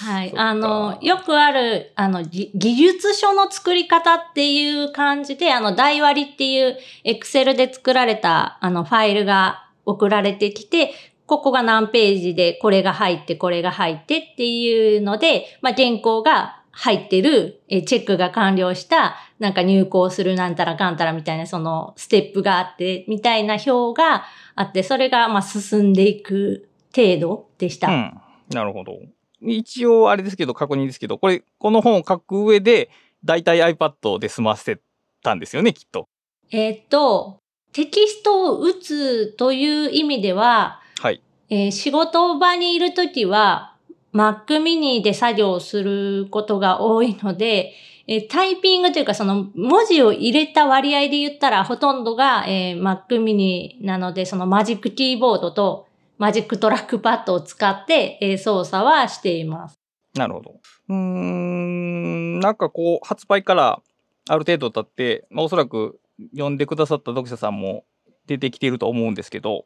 [0.05, 0.33] はい。
[0.37, 10.93] あの、よくある、あの、技術書の作り方っていう感じで、あの、台割りっていうエクセルで作られた、あの、ファイルが送られてきて、
[11.27, 27.89] ここが何ページで、これが入って、これが入ってっていうので、まあ、原稿が入ってる、えチェックが完了した、なんか入稿するなんたらかんたらみたいな、そのステップがあって、みたいな表があって、それがまあ進んでいく程度でした。
[27.89, 28.21] うん。
[28.51, 28.99] なるほど。
[29.41, 32.91] 一応あれですけど、確認ですけど、これ、この本を書く上で、
[33.25, 34.79] だいたい iPad で済ませ
[35.23, 36.09] たんですよね、きっと。
[36.51, 37.39] えっと、
[37.73, 41.23] テキストを打つという意味では、はい。
[41.49, 43.76] えー、仕事場にいるときは、
[44.17, 47.75] Mac mini で作業することが多いので、
[48.07, 55.87] えー、タイピングというかその文字を入れた割合で言ったらほとんどが、えー、Mac mini なので、そのマジックキーボードと
[56.19, 59.79] Magic Trackpad を使って、えー、操作はしています。
[60.15, 60.61] なるほど。
[60.89, 63.83] うーん、なんかこう、発売から
[64.29, 66.01] ある程度経って、まあ、おそらく
[66.33, 67.85] 読んでくださった読者さんも
[68.27, 69.65] 出てきていると思うんですけど、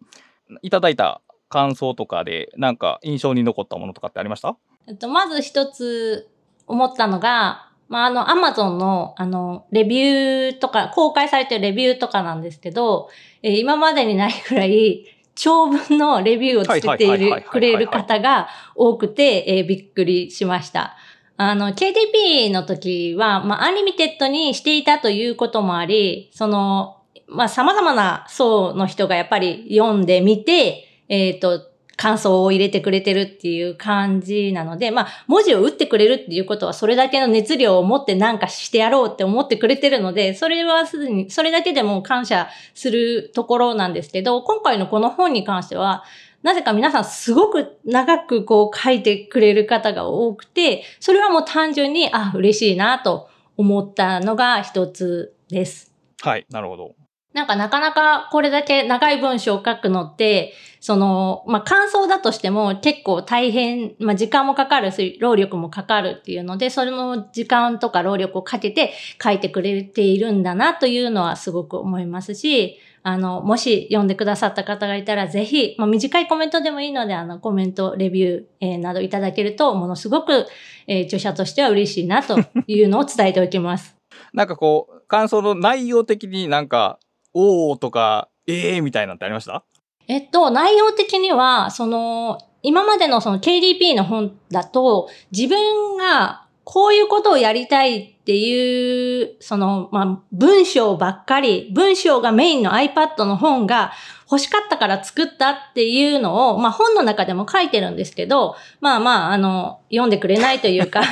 [0.63, 4.57] いただいた感想とかで、なんか印象に残ったものとかってありました？
[4.87, 6.31] えっと、まず一つ
[6.67, 13.11] 思ったのが、まあ、あの、アマゾンの、あの、レビューとか、公開されてるレビューとかなんですけど、
[13.43, 20.97] えー、今までにないくらい、長文のレビューを作っている、くれる方が多くて、えー、びっくりしました。
[21.37, 31.71] あの、KDP の時は、まあ、アンリミテッドにしていたということもあり、その、まあ、様々な層の人がやっぱり読んでみて、えっ、ー、と、
[32.01, 46.05] 感想を入れてくれてるっていう感じなので、まあ、文字を打ってくれるっていうことは、それだけの熱量を持ってなんかしてやろうって思ってくれてるので、それはすでに、それだけでも感謝するところなんですけど、今回のこの本に関しては、
[46.43, 55.93] なぜか皆さんすごく長くこう書いてくれる方が多くて、それはもう単純に、あ、嬉しいなと思ったのが一つです。
[56.23, 56.95] はい、なるほど。
[57.33, 80.47] なんかなかなかこれだけ長い文章を書くのって、その、まあ、感想だとしても結構大変、まあ、時間もかかるし、労力もかかるっていうので、それの時間とか労力をかけて書いてくれているんだなというのはすごく思いますし、あの、もし読んでくださった方がいたらぜひ、まあ、短いコメントでもいいので、あの、コメント、レビュー、えー、などいただけると、ものすごく、
[80.87, 83.97] えー、著者としては嬉しいなというのを伝えておきます。
[84.35, 86.99] なんかこう、感想の内容的になんか、
[87.35, 89.63] おーとか、えーみたいなってありました？
[90.09, 103.93] えっと、内容的には、その、今までのその KDP の本だと、自分がこういうことをやりたいっていう、その、まあ、文章ばっかり、文章がメインの iPad の本が
[104.31, 111.03] 欲しかったから作ったっていうのを、まあ、本の中でも書いてるんですけど、まあまあ、あの、読んでくれないというか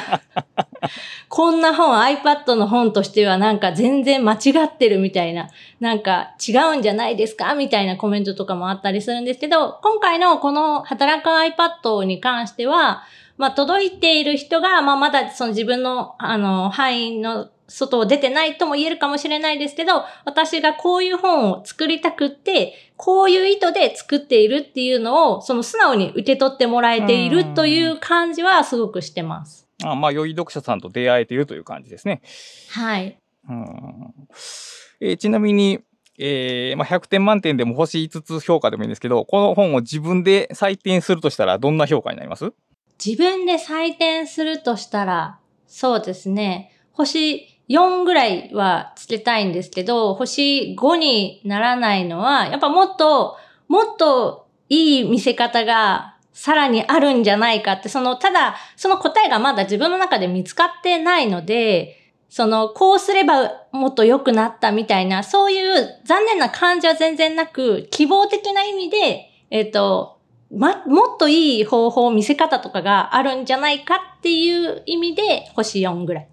[1.29, 5.49] こんな本 iPad の本としてはなんか全然間違ってるみたいな、
[5.81, 13.03] なんか違うんじゃないですかみたいなコメントとかもあったりするんですけど、今回のこの働く iPad に関しては、
[13.37, 29.68] まあ、届いている人が、まあ、まだその自分の、あの、範囲の外を出てないとも言えるかもしれないですけど、私がこういう本を作りたくって、こういう意図で作っているっていうのを、その素直に受け取ってもらえているという感じはすごくしてます。
[29.85, 32.21] あまあ、良い読者さんと出会えているという感じですね。
[32.71, 33.19] はい。
[33.49, 34.15] うん
[35.01, 35.81] えー、ちなみに、
[36.19, 42.53] えーまあ、100点満点でも星5つ評価でもいいんですけど、この本を自分で採点するとしたらどんな評価になります？
[43.05, 45.39] 自分で採点するとしたら、
[45.69, 46.73] そうですね。
[46.91, 53.37] 星4ぐらいはつけたいんですけど、星5にならないのは、やっぱもっと、
[53.69, 70.21] もっといい見せ方がさらにあるんじゃないかって、その、ただ、その答えがまだ自分の中で見つかってないので、その、こうすればもっと良くなったみたいな、そういう残念な感じは全然なく、希望的な意味で、えっ、ー、と、
[70.57, 76.29] ま、もっといい方法、見せ方とかがあるんじゃないかっていう意味で、星4ぐらい。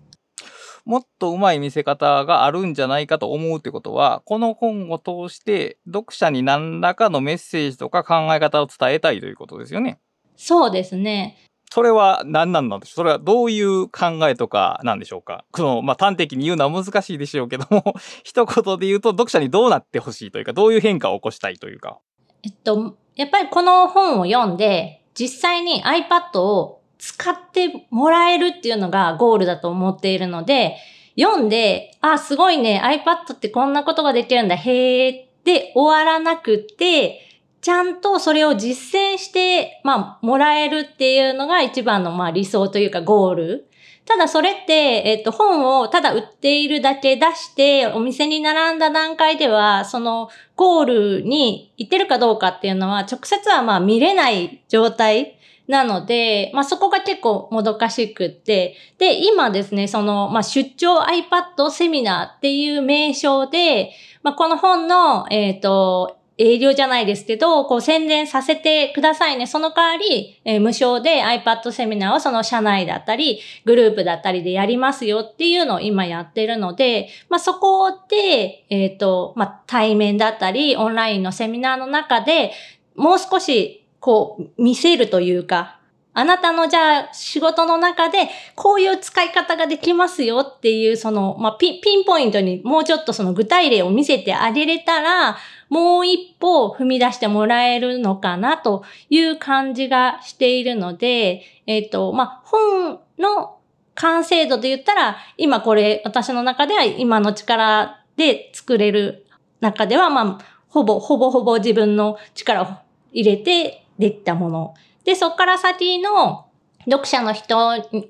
[0.86, 10.00] もっと上手い見せ方があるんじゃないかと思うってことは、この本を通して読者に何らかのメッセージとか考え方を伝えたいということですよね。
[10.36, 11.38] そうですね。
[11.72, 12.96] それは何なんなんでしょう？
[12.98, 15.44] それはどういう考えとかなんでしょうか？
[15.52, 21.98] この、まあ、端的に言うのは難しいでしょうけども 一言で言うと読者にどうなってほしいというか、どういう変化を起こしたいというか。
[22.44, 30.78] えっと、やっぱりこの本を読んで、実際に iPad を使ってもらえるっていうのがゴールだと思っているので、
[31.20, 37.22] 読んで、あ、すごいね、iPad ってこんなことができるんだ、へーって終わらなくて、
[37.62, 43.68] ちゃんとそれを実践して、まあ、もらえるっていうのが一番の、まあ、理想というかゴール。
[44.06, 50.86] ただそれって、えっと、本をただ売っているだけ出して、お店に並んだ段階では、そのゴー
[51.18, 55.35] ルに行ってるかどうかっていうのは、直接はまあ見れない状態
[55.68, 63.92] なので、まあそこが結構もどかしくって、で、今ですね、その、まあ出張 iPad セミナーっていう名称で、
[64.24, 69.48] まあこの本の、えっ、ー、と、営業じゃないですけど、こう宣伝させてくださいね。
[69.48, 82.52] その代わり、えー、無償で iPad セミナーをその社内だったり、グループだったりでやりますよっていうのを今やってるので、まあ、そこで、えっ、ー、と、まあ、対面だったり、オンラインのセミナーの中で、
[82.96, 85.80] もう少し、こう、見せるというか、
[86.14, 95.38] あなたのじゃあ仕事の中でこういう使い方ができますよっていうその、まあ、ピンポイントにもうちょっとその具体例を見せてあげれたら、
[95.70, 103.58] もう一歩踏み出してもらえるのかなという感じがしているので、えっ、ー、と、まあ、本の
[103.96, 109.26] 完成度で言ったら、今これ私の中では今の力で作れる
[109.62, 112.68] 中では、まあ、ほぼ、ほぼほぼ自分の力を
[113.12, 114.74] 入れてできたもの。
[115.04, 116.46] で、そこから先の
[116.90, 117.58] 読者の人、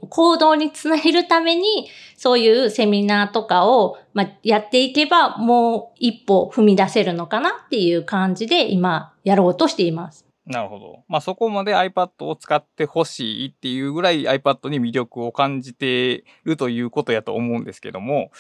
[0.10, 10.26] 行動につなげるために、そういうセミナーとかを、まあ、やっていけば、もう一歩踏み出せるのかなっていう感じで、今、やろうとしています。
[10.46, 11.04] なるほど。
[11.08, 18.32] まあ、そこまで iPad を使ってほしいっていうぐらい iPad に魅力を感じてるということやと思うんですけども、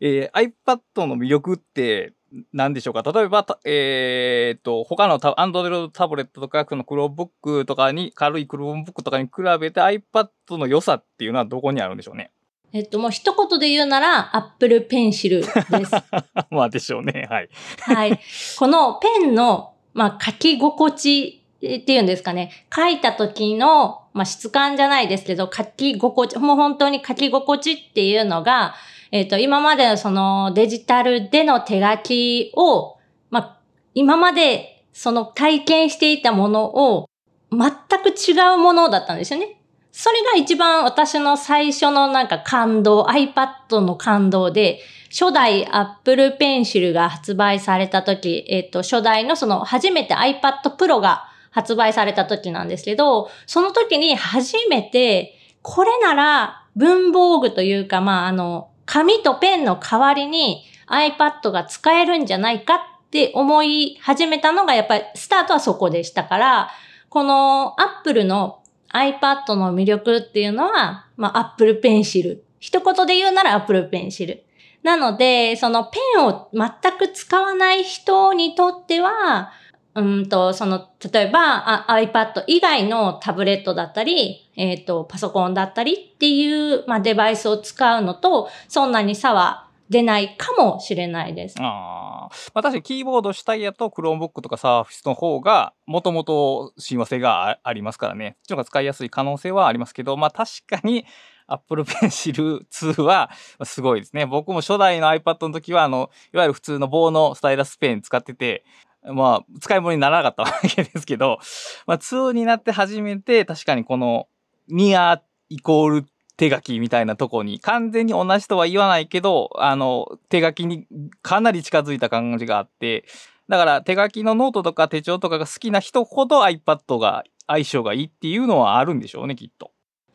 [0.00, 2.12] えー、iPad の魅力って
[2.52, 3.02] 何でしょうか？
[3.12, 12.30] 例えば、えー、っと、他のアンドロイドタブレットとか、そのクロームブックとかに、軽いクロームブックとかに比べて iPad の良さっていうのはどこにあるんでしょうね？
[12.72, 15.92] えっと、もう一言で言うなら、Apple Pencil です。
[16.50, 17.26] まあでしょうね。
[17.28, 17.50] はい。
[17.80, 18.18] はい。
[18.58, 22.66] このペンの、まあ、書き心地っていうんですかね。
[22.74, 28.74] 書いた時の、まあ、質感じゃないですけど、書き心地、もう本当に書き心地っていうのが、
[29.12, 32.96] えっ、ー、と、今までのそのデジタルでの手書きを、
[33.30, 33.60] まあ、
[33.94, 37.08] 今までその体験していたものを
[37.50, 37.60] 全
[38.02, 39.60] く違うものだったんですよね。
[39.92, 66.70] それが一番私の最初のなんか感動、iPad の感動で、初代 Apple Pencil が発売された時、えっ、ー、と、初代のその初めて iPad Pro が発売された時なんですけど、その時に初めて、これなら文房具というか、まあ、あの、紙とペンの代わりに iPad が使えるんじゃないかって思い始めたのがやっぱりスタートはそこでしたから、
[67.08, 72.40] この Apple の iPad の魅力っていうのは、まあ Apple Pencil。
[72.60, 74.40] 一言で言うなら Apple Pencil。
[74.82, 79.52] なので、そのペンを全く使わない人にとっては、
[79.94, 91.56] うんと、その、例えば、iPad 以外のタブレットだったり、えっ、ー、と、パソコンだったりっていう、まあ、デバイスを使うのと、そんなに差は出ないかもしれないです。
[91.60, 92.30] あ。
[92.54, 98.36] まあ確かにキーボード主体やと Chromebook とか Surface の方がもともと親和性がありますからね。
[98.40, 101.04] そっちの方が使いやすい可能性はありますけど、まあ確かに
[101.46, 103.30] Apple Pencil 2は
[103.64, 104.24] すごいですね。
[104.24, 108.64] 僕も初代の iPad の時はあの、いわゆる普通の棒のスタイラスペン使ってて、
[109.04, 111.38] まあ使い物にならなかったわけですけど、
[111.86, 114.28] まあ2になって初めて確かにこの
[114.68, 120.86] ニアイコール手書きみたいなとこに完全に同じとは言わないけど、あの、手書きに
[121.20, 123.04] かなり近づいた感じがあって、
[123.48, 129.72] だから手書きのノートとか手帳とかが好きな人ほど iPad が相性がいいっていうのはあるんでしょうね、きっと。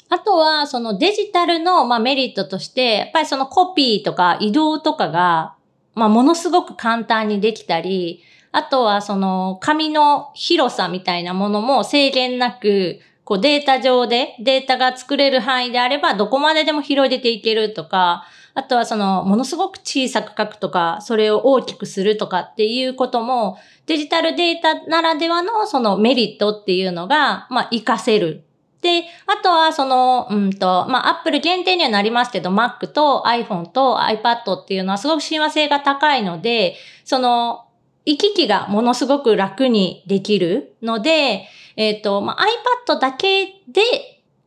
[0.09, 5.55] あとは、そのデジタルの、まあ、メリットとして、やっぱりそのコピーとか移動とかが、
[5.95, 8.23] まあ、ものすごく簡単にできたり、
[8.57, 28.43] あとはその紙の広さみたいなものも制限なく、こうデータ上でデータが作れる範囲であればどこまででも広げていけるとか、あとはそのものすごく小さく書くとか、それを大きくするとかっていうことも、デジタルデータならではのそのメリットっていうのが、まあ活かせる。
[28.81, 37.66] で、あとはその、うんと、まあ、Apple 限定にはなりますけど、Mac と iPhone と iPad っていうのはすごく親和性が高いので、その、
[38.07, 41.45] 行き来がものすごく楽にできるので、
[41.75, 42.45] えっ、と、まあ、
[42.87, 43.81] iPad だけで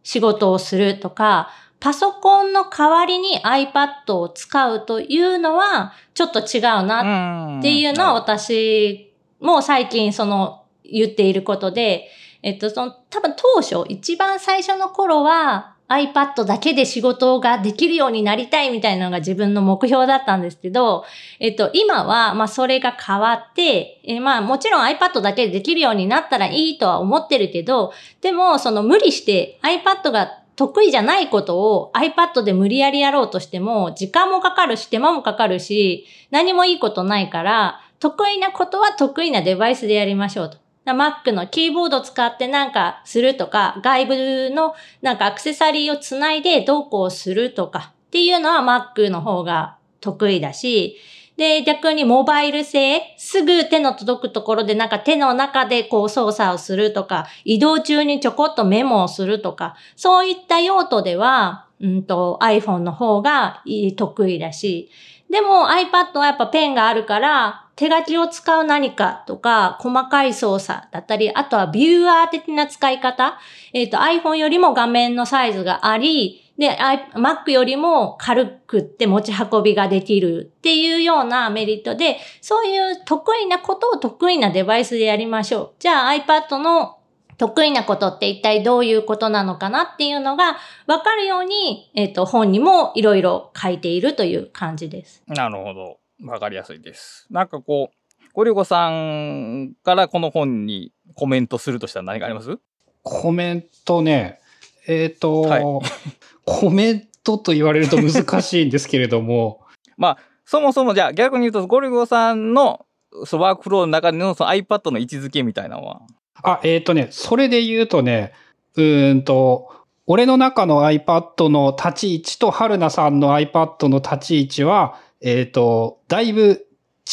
[0.03, 12.09] 仕事をするとか、パソコンの代わりに iPad を使うというのは、ちょっと違うなっていうのは私も最近その言っていることで、
[12.43, 21.05] えっと、その多分当初、一番最初の頃は iPad だけで仕事ができるようになりたいみたいなのが自分の目標だったんですけど、
[21.41, 40.59] えっと、今は、まあ、それが変わって、えまあ、もちろん iPad だけでできるようになったらいいとは思ってるけど、でも、その無理して iPad が得意じゃないことを iPad で無理やりやろうとしても、時間もかかるし、手間もかかるし、何もいいことないから、得意なことは得意なデバイスでやりましょうと。
[40.93, 48.61] Mac のキーボード使ってなんかするとか、外部のなんかアクセサリーをつないでどうこうするとかっていうのは
[48.97, 50.97] Mac の方が得意だし、
[51.37, 63.63] で、逆にモバイル性、すぐ手の届くところでなんか手の中でこう操作をするとか、移動中にちょこっとメモをするとか、そういった用途では、うんと iPhone の方が
[63.97, 64.91] 得意だし、
[65.31, 73.39] でも iPad はやっぱペンがあるから、手書きを使う何かとか、細かい操作だったり、あとはビューアー的な使い方。
[73.73, 76.77] えっ、と iPhone よりも画面のサイズがあり、で、
[77.15, 85.71] Mac よりも軽くって持ち運びができるっていうようなメリットで、そういう得意なことを得意なデバイスでやりましょう。
[85.79, 86.99] じゃあ iPad の
[87.39, 95.23] 得意なことって一体どういうことなのかなっていうのが分かるように、えっ、と、本にもいろいろ書いているという感じです。
[95.29, 96.00] なるほど。
[96.25, 97.27] わかりやすいです。
[97.31, 102.59] なんかこう、ゴリゴさんからこの本にコメントするとしたら何があります？
[103.03, 104.41] コメントね、
[104.87, 105.63] えっ、と、はい
[106.45, 109.61] コメントと言われると難しいんですけれども、
[109.97, 112.87] まあ、そもそもじゃあ逆に言うと、ゴリゴさんの
[113.25, 116.03] そのワークフローの中でのその iPad の位置づけみたいなのは？
[116.43, 118.33] あ、えっ、とね、それで言うとね、
[118.77, 119.71] うーんと、
[120.07, 126.67] 俺の中の iPad の立ち位置と春菜さんの iPad の立ち位置は、えっ、と、だいぶ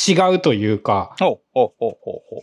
[0.08, 1.16] 違うというか。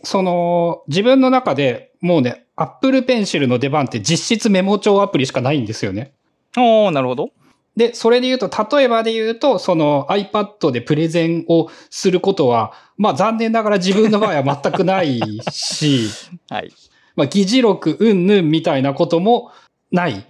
[0.03, 6.13] その、自分の中でもうね、Apple Pencil の出番って実質メモ帳アプリしかないんですよね。
[6.55, 7.29] おー、なるほど。
[7.75, 16.07] で、それで言うと、例えばで言うと、その iPad でプレゼンをすることは、まあ残念ながら自分の場合は全くないし、
[16.49, 16.71] はい。
[17.15, 19.51] まあ議事録うんぬんみたいなことも
[19.91, 20.23] ない。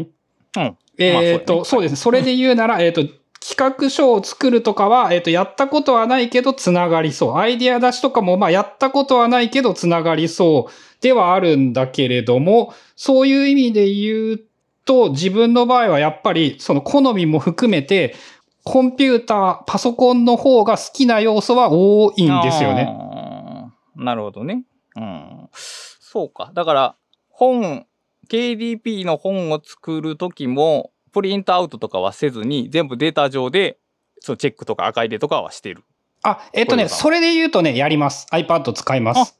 [0.57, 0.77] うん。
[0.97, 1.97] えっ、と、そうですね。
[1.97, 3.03] それで言うなら、えっ、と、
[3.47, 7.37] 企画書を作るとかは、えっ、と、やったことはないけど、つながりそう。
[7.37, 14.41] アイディア出しとかも、まあ、やったことはないけど、つながりそうではあるんだけれども、そういう意味で言う
[14.83, 18.15] と、自分の場合はやっぱり、その好みも含めて、
[18.63, 22.85] コンピューター、パソコンの方が好きな要素は多いんですよね。
[22.85, 23.71] ね。
[23.95, 24.63] なるほどね。
[24.95, 25.49] うん。
[25.53, 26.49] そうか。
[26.55, 26.95] だから、
[27.29, 27.85] 本、
[28.27, 33.77] KDP の本を作るときも、プリントアウトとかはせずに、全部データ上で、
[34.19, 35.85] そのチェックとか赤入れとかはしてる。
[36.23, 38.27] あ、えっ、とね、それで言うとね、やります。
[38.33, 39.39] iPad 使います。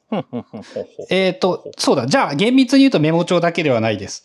[1.10, 2.06] えっ、と、そうだ。
[2.06, 4.24] じゃあ、厳密に言うとメモ帳だけではないです。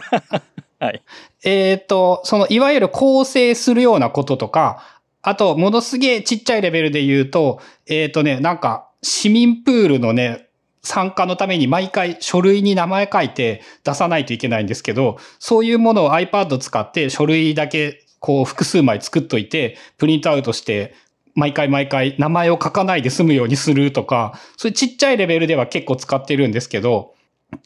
[0.78, 1.02] はい。
[1.42, 10.48] えっ、と、その、いわゆる構成するようなこととか、あと、ものすげえちっちゃいレベルで言うと、えっ、とね、なんか、市民プールのね、
[10.84, 20.94] 参加のために毎回書類に名前書いて出さないといけないんですけど、そういうものを iPad 使って書類だけこう複数枚作っといて、プリントアウトして、
[21.34, 27.14] 毎回毎回名前を書かないで済むようにするとか、そういうちっちゃいレベルでは結構使ってるんですけど、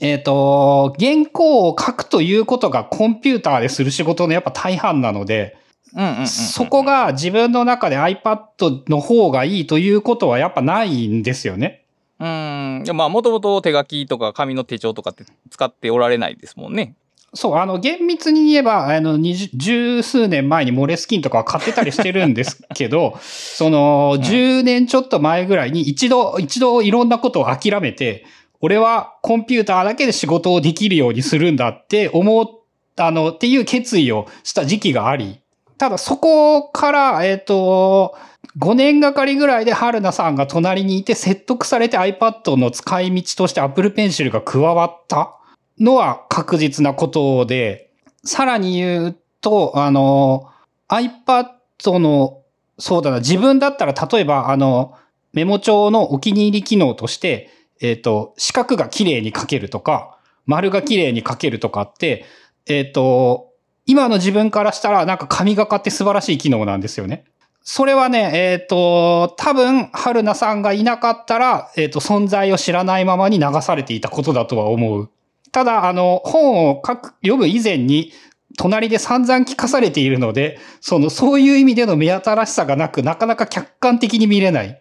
[0.01, 5.57] えっ、と、原稿を書くということがコンピューターでする仕事のやっぱ大半なので、
[6.27, 11.85] そこが自分の中で iPad の方がいいということはやっぱないんですよね。
[12.21, 12.85] うん。
[12.95, 16.95] まあ、もともと手書きとか紙の手帳とかって使っておられないですもんね。
[17.35, 28.25] そう、あの、厳密に言えば、あの、二十十数年前にモレスキンとかは買ってたりしてるんですけど、 その、10年ちょっと前ぐらいに一度、一度いろんなことを諦めて、
[28.61, 32.47] 俺はコンピューターだけで仕事をできるようにするんだって思っ
[32.97, 35.39] たのっていう決意をした時期があり、
[35.77, 38.17] ただそこから、えっ、と、
[38.57, 45.37] 5年がかりぐらいで春菜さんが隣にいて説得されて iPad の使い道として Apple Pencil が加わった
[45.79, 47.91] のは確実なことで、
[48.25, 50.51] さらに言うと、あの、
[50.89, 52.43] iPad の、
[52.79, 54.95] そうだな、自分だったら例えば、あの、
[55.33, 62.25] メモ帳のお気に入り機能として、えっ、と、四角が綺麗に書けるとか、丸が綺麗に書けるとかって、
[62.67, 63.53] えっ、と、
[63.87, 67.25] 今の自分からしたらなんか神がかって素晴らしい機能なんですよね。
[67.71, 75.11] それはね、えっ、と、多分、春菜さんがいなかったら、えっ、と、存在を知らないままに流されていたことだとは思う。
[75.53, 78.11] ただ、あの、本を書く、読む以前に、
[78.57, 84.81] 隣で散々聞かされているので、その、そういう意味での目新しさがなく、なかなか客観的に見れない。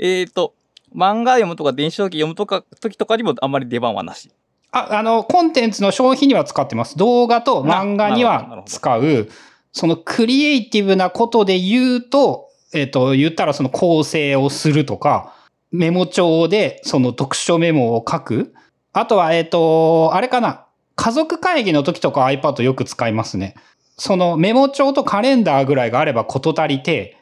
[0.00, 0.54] えっ、と、
[0.92, 4.32] 漫画読むとか電子書籍読むとか時とかにもあんまり出番はなし。
[4.72, 6.96] あ、あの、コンテンツの消費には使ってます。
[6.96, 9.28] 動画と漫画には使う、
[9.72, 15.34] そのクリエイティブなことで言うと、えっ、と、言ったらその構成をするとか、
[15.70, 18.54] メモ帳でその読書メモを書く。
[18.92, 20.66] あとは、えっ、と、あれかな。
[20.96, 23.54] 家族会議の時とか iPad よく使いますね。
[23.96, 27.16] そのメモ帳とカレンダーぐらいがあれば事足りて、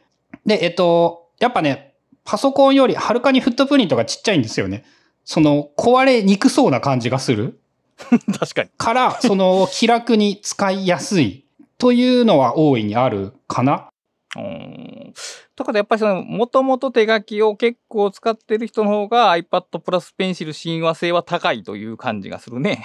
[0.45, 1.95] で、えっ、と、やっぱね、
[2.25, 4.85] パソコンよりはるかにフットプリントがちっちゃいんですよね。
[5.25, 7.61] その壊れにくそうな感じがする。
[8.39, 8.69] 確かに。
[8.77, 11.46] から、その気楽に使いやすい
[11.79, 13.89] というのは大いにあるかな？
[14.37, 15.15] うーん。
[15.55, 22.85] とかでやっぱりその、もともと手書きを結構使ってる人の方が iPad プラスペンシル親和性は高いという感じがするね。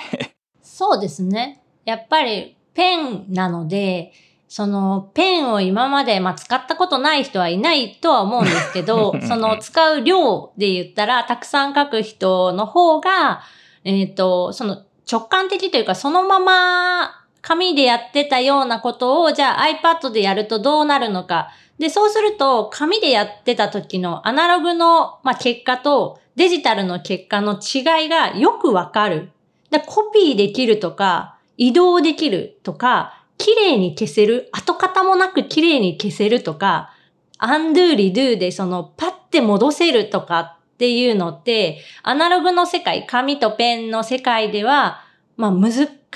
[0.62, 1.64] そうですね。
[1.86, 4.14] やっぱりペンなので、
[4.48, 13.42] そのペンを今まで、まあ、使ったことない人はいないとは思うんですけど その使う量で言ったら、たくさん書く人の方が、
[13.84, 21.50] えっ、と、その直感的というか、そのまま紙でやってたようなことを、じゃあ iPad でやるとどうなるのか。
[21.80, 29.32] で、そうすると、紙でやってた時のアナログの、まあ、結果とデジタルの結果の違いがよくわかる。
[29.72, 36.92] で、コピーできるとか、移動できるとか、綺麗に消せる、跡形もなく綺麗に消せるとか、
[37.40, 45.02] アンドゥーリドゥーでそのパッて戻せるとかっていうのって、アナログの世界、紙とペンの世界では、
[45.38, 45.72] まあ難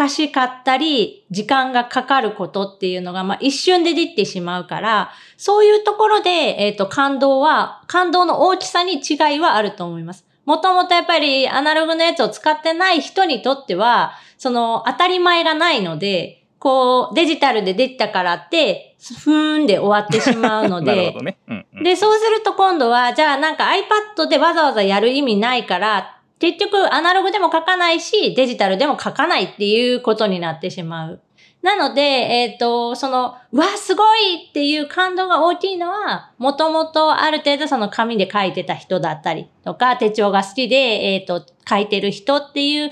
[0.10, 10.26] しかったり、時間がかかることっていうのが、まあ一瞬でできてしまうから、そういうところで、えっ、と、感動は、感動の大きさに違いはあると思います。
[10.46, 21.38] もともとやっぱりアナログのやつを使ってない人にとっては、その当たり前がないので、こう、デジタルでできたからって、ふーんで終わってしまうので ね。
[21.48, 21.84] うん、うん。
[21.84, 23.66] で、そうすると今度は、じゃあなんか
[24.18, 31.22] iPad でわざわざやる意味ないから、結局アナログでも書かないし、デジタルでも書かないっていうことになってしまう。
[31.62, 42.92] なので、えっ、と、その、うわ、すごいっていう感動が大きいのは、もともとある程度その紙で書いてた人だったりとか、手帳が好きで、えっ、と、書いてる人っていう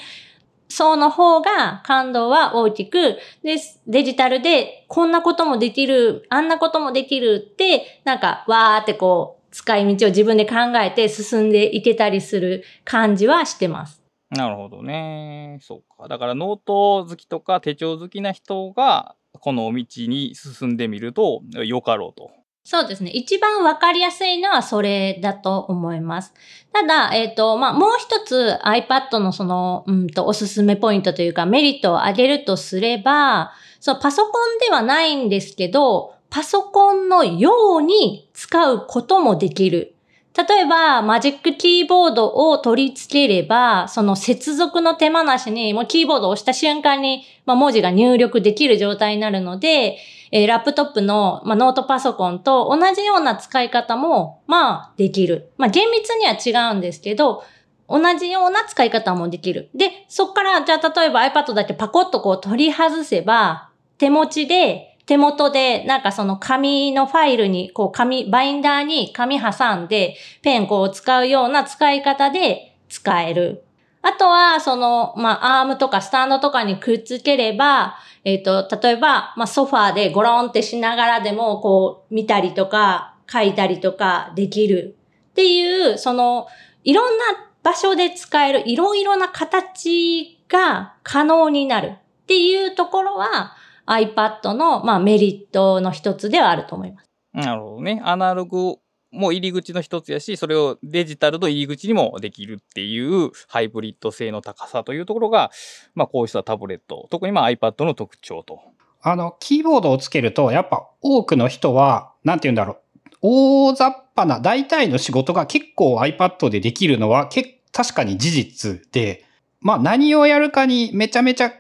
[0.70, 14.02] 層の方が感動は大きく、で、デジタルでこんなこともできる、あんなこともできるって、なんかわーってこう、使い道を自分で考えて進んでいけたりする感じはしてます。
[14.32, 15.60] なるほどね。
[15.62, 16.08] そうか。
[16.08, 22.32] だからノート好きとか手帳好きな人が、この道に進んでみるとよかろうと。
[22.66, 23.12] そうですね。
[23.12, 26.34] 一番わかりやすいのはそれだと思います。
[26.72, 33.52] ただ、えっ、と、まあ、もう一つ iPad のその、うんと、おすすめポイントというかメリットを上げるとすれば、
[33.82, 39.94] そう、パソコンではないんですけど、パソコンのように使うこともできる。
[40.36, 50.00] 例えば、マジックキーボードを取り付ければ、その接続の手間なしに、もうキーボードを押した瞬間に、まあ、文字が入力できる状態になるので、
[50.32, 55.52] えーラップトップの、まあ、ノートパソコンと同じような使い方も、まあ、できる。
[55.58, 57.44] まあ、厳密には違うんですけど、
[57.88, 59.70] 同じような使い方もできる。
[59.76, 63.70] で、そっから、じゃあ、例えば iPad だけパコッとこう取り外せば、
[64.00, 73.66] 手持ちで手元でなんかその紙のファイルに、こう紙、バインダーに紙挟んで、ペンこう使うような使い方で使える。
[74.02, 77.96] あとは、その、まあ、アームとかスタンドとかにくっつければ、
[78.26, 84.98] えっ、と、例えば、まあ、ソファーでゴロンってしながらでも、こう、見たりとか、書いたりとかできる。
[85.32, 86.48] っていう、その、
[86.84, 87.24] いろんな
[87.64, 93.56] 場所で使える、いろいろな形が可能になるっていうところは、
[93.88, 97.10] iPad の、まあ、メリットの一つではあると思います。
[97.34, 98.02] なるほどね。
[98.04, 98.78] アナログ
[99.12, 105.52] も入り口の一つやし、それをデジタルの入り口にもできるっていうハイブリッド性の高さというところが、
[105.96, 108.60] まあこうしたタブレット、特にまあ iPad の特徴と。
[109.02, 112.78] あの、キーボードをつけると、やっぱ多くの人は、なんて言うんだろう。
[113.22, 119.26] 大雑把な大体の仕事が結構 iPad でできるのは、け確かに事実で、
[119.60, 121.52] まあ何をやるかにめちゃめちゃ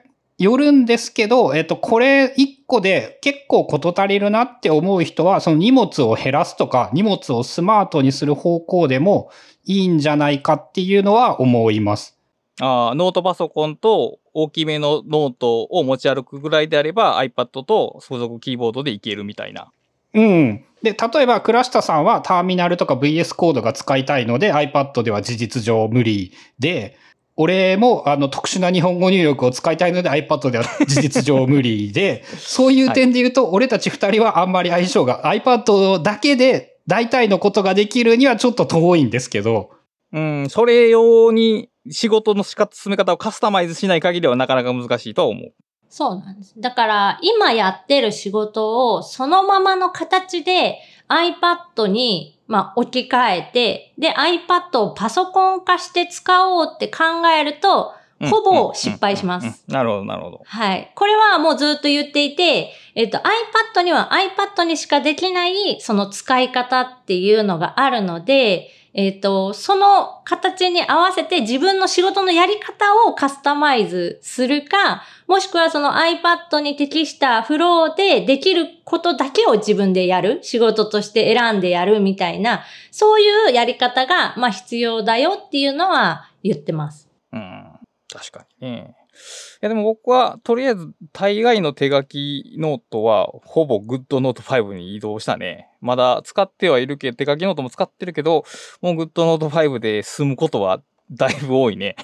[0.43, 9.29] よるんですけど、えっと、これ一個で結構事足りるなって思う人は、その荷物を減らすとか、荷物をスマートにする方向でも
[9.65, 12.17] いいんじゃないかっていうのは思います。
[12.61, 19.71] ああ、ノートパソコンと大きめのノートを持ち歩くぐらいであれば iPad と付属キーボードでいけるみたいな。
[20.13, 20.65] うん。
[20.83, 26.97] で、例えば、倉下さんはターミナルとか VS コードが使いたいので iPad では事実上無理で、
[27.35, 39.71] 俺もあの特殊な日本語入力を使いたいので iPad では 事実上無理で、そういう点で言うと、俺たち二人はあんまり相性が iPad だけで大体のことができるにはちょっと遠いんですけど。
[40.11, 45.53] うん、それ用に仕事の仕方、進め方をカスタマイズしない限りはなかなか難しいとは思う。
[45.89, 46.53] そうなんです。
[46.57, 50.79] だから、今やってる仕事をそのままの形で
[51.09, 57.03] iPad にまあ、置き換えて、で、iPad をパソコン化して使おうって考
[57.35, 57.95] えると、
[58.29, 59.63] ほぼ失敗します。
[59.67, 60.41] なるほど、なるほど。
[60.45, 60.91] はい。
[60.93, 87.09] これはもうずっと言っていて、えっと、iPad には iPad にしかできない、その使い方っていうのがあるので、えっ、ー、と、その形に合わせて自分の仕事のやり方をカスタマイズするか、もしくはその iPad に適したフローでできることだけを自分でやる、仕事として選んでやるみたいな、そういうやり方が、まあ必要だよっていうのは言ってます。
[87.31, 87.65] うん、
[88.11, 88.95] 確かにね。
[89.13, 89.15] い
[89.61, 95.69] やでも僕はとりあえず大概の手書きノートはほぼ GoodNote5 に移動したね。
[95.83, 98.45] まだ使ってはいるけど、手書きノートも使ってるけど、
[98.81, 100.81] もう GoodNote5 で済むことは
[101.11, 101.95] だいぶ多いね。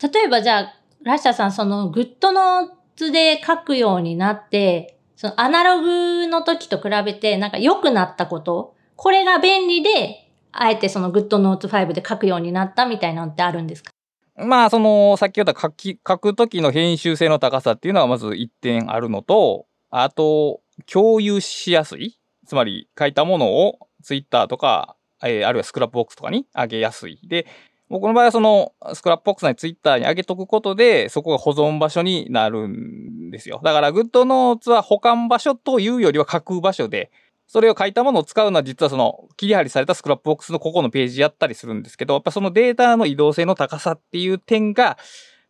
[0.00, 13.92] 例えばじゃあ、ラッシャーさん、その GoodNotes で書くようになって、そのアナログの時と比べてなんか良くなったこと、これが便利で、あえてその GoodNote5 で書くようになったみたいなのってあるんですか？
[14.36, 22.20] まあ、その、さっき言った書き、書くときの編集性の高さっていうのはまず一点あるのと、あと、共有しやすい。
[22.48, 27.20] つまり、書いたものを Twitter とか、えー、あるいはスクラップボックスとかに上げやすい。
[27.22, 27.46] で、
[27.90, 33.60] 僕の場合はそのスクラップボックスに Twitter に上げとくことで、そこが保存場所になるんですよ。
[33.62, 37.10] だから GoodNotes は保管場所というよりは書く場所で、
[37.46, 44.96] それを書いたものを使うのは実はその切り張りされたスクラップボックスのここのページやったりするんですけど、やっぱそのデータの移動性の高さっていう点が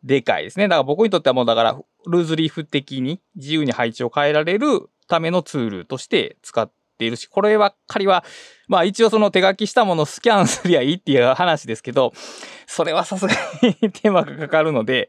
[0.03, 0.69] でかいですね。
[0.69, 8.25] だから僕にとってはもうだからルーズリーフ的に自由に配置を変えられるためのツールとして使っているし、こればっかりは、
[8.67, 12.13] まあ一応その手書きしたものをスキャンすりゃいいっていう話ですけど、
[12.67, 15.09] それはさすがに手間がかかるので、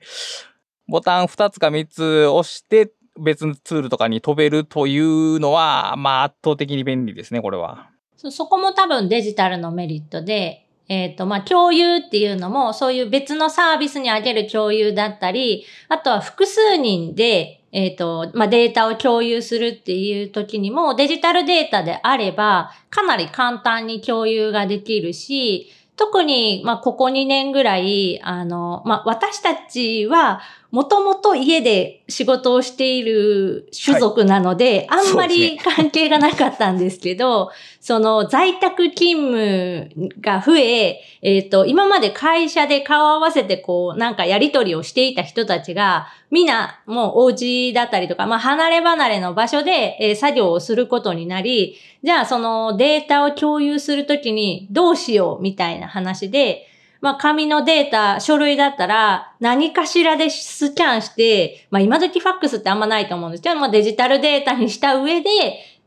[0.87, 7.89] ボタン2つか3つ押して別のツールとかに飛べるというのは、まあ圧倒的に便利ですね、これは。
[8.15, 30.41] そ、そこも多分デジタルのメリットで、えっ、ー、と、まあ、共有っていうのも、そういう別のサービスにあげる共有だったり、あとは複数人で、えっ、ー、と、まあ、データを共有するっていう時にも、デジタルデータであれば、かなり簡単に共有ができるし、特に、まあ、ここ2年ぐらい、あの、まあ、私たちは、
[30.72, 37.51] もともと家で仕事をしている種族なので、はい、あんまり関係がなかったんですけど、ね、
[37.82, 56.67] その在宅勤務が増え、えっ、ー、と、今まで会社で顔を合わせてこう、なんかやりとりをしていた人たちが、みんなもうお家だったりとか、まあ離れ離れの場所で、えー、作業をすることになり、じゃあそのデータを共有するときにどうしようみたいな話で、
[57.01, 63.43] まあ、紙のデータ、書類だったら、何かしらでスキャンして、まあ、今時ファックスってあんまないと思うんです。
[63.43, 65.29] けど、まあ、デジタルデータにした上で、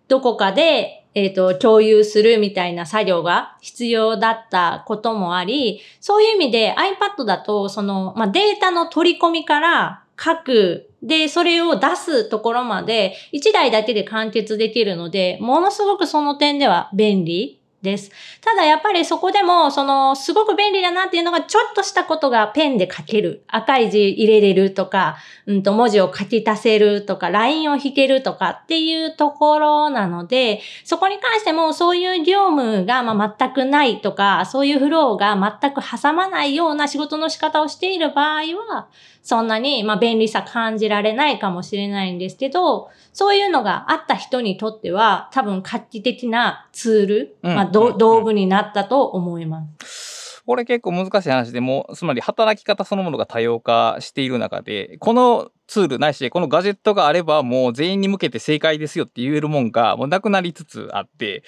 [0.09, 17.62] どこかで、えっ、ー、と、共有するみたいな作業が必要だったこともあり、そういう意味で iPad だと、その、まあ、データの取り込みから各で、それを出すところまで1台だけで完結できるので、ものすごくその点では便利。
[17.83, 18.11] です。
[18.41, 23.45] ただやっぱりそこでも、その、すごく便利だなっていうのが、ちょっとしたことがペンで書ける。
[23.49, 25.17] 赤い字入れれるとか、
[25.47, 38.89] うんと、文字を書き足せるとか、ラインを引けるとかっていうところなので、そこに関してもそういう業務がま全くないとか、そういうフローが全く挟まないような仕事の仕方をしている場合は、
[39.23, 47.73] そんなにまあ便利さ感じられないかもしれないんですけど、そういうのがあった人にとっては、多分画期的なツール、うん。
[47.73, 50.43] 道具になったと思います。
[50.45, 61.45] これ結構難しい話でもう、つまり働き方そのものが多様化している中で、このツールないし、このガジェットがあればもう全員に向けて正解ですよって言えるもんがもうなくなりつつあって、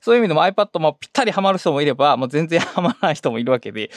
[0.00, 3.90] そういう意味でも iPad もぴったりハマる人もいれば、もう全然ハマらない人もいるわけで、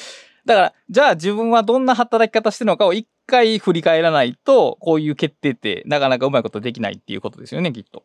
[0.45, 8.03] だから、じゃあ自分はどんな働き方してるのかを一回振り返らないと、こういう決定ってなかなかうまいことできないっていうことですよね、きっと。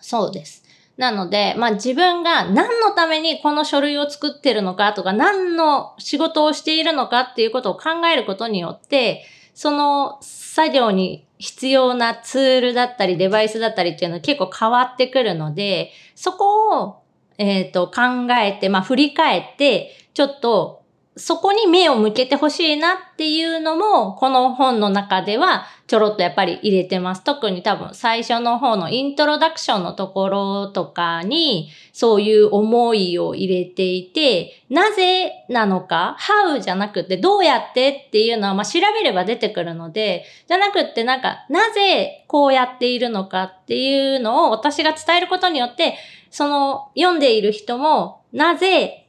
[0.00, 0.64] そうです。
[0.96, 17.02] なので、まあ自分が何のためにこの書類を作ってるのかとか、何の仕事をしているのかっていうことを考えることによって、その作業に必要なツールだったりデバイスだったりっていうのは結構変わってくるので、そこを、
[17.38, 20.82] えっ、と、考えて、まあ振り返って、ちょっと
[21.18, 27.24] そこに目を向けてほしいなっていうのも、この本の中ではちょろっとやっぱり入れてます。
[27.24, 45.96] 特に多分最初の方のイントロダクションのところとかに、そういう思いを入れていて、なぜなのか、how じゃなくてどうやってっていうのは、まあ調べれば出てくるので、じゃなくってなんか、なぜこうやっているのかっていうのを私が伝えることによって、
[46.30, 49.05] その読んでいる人も、なぜ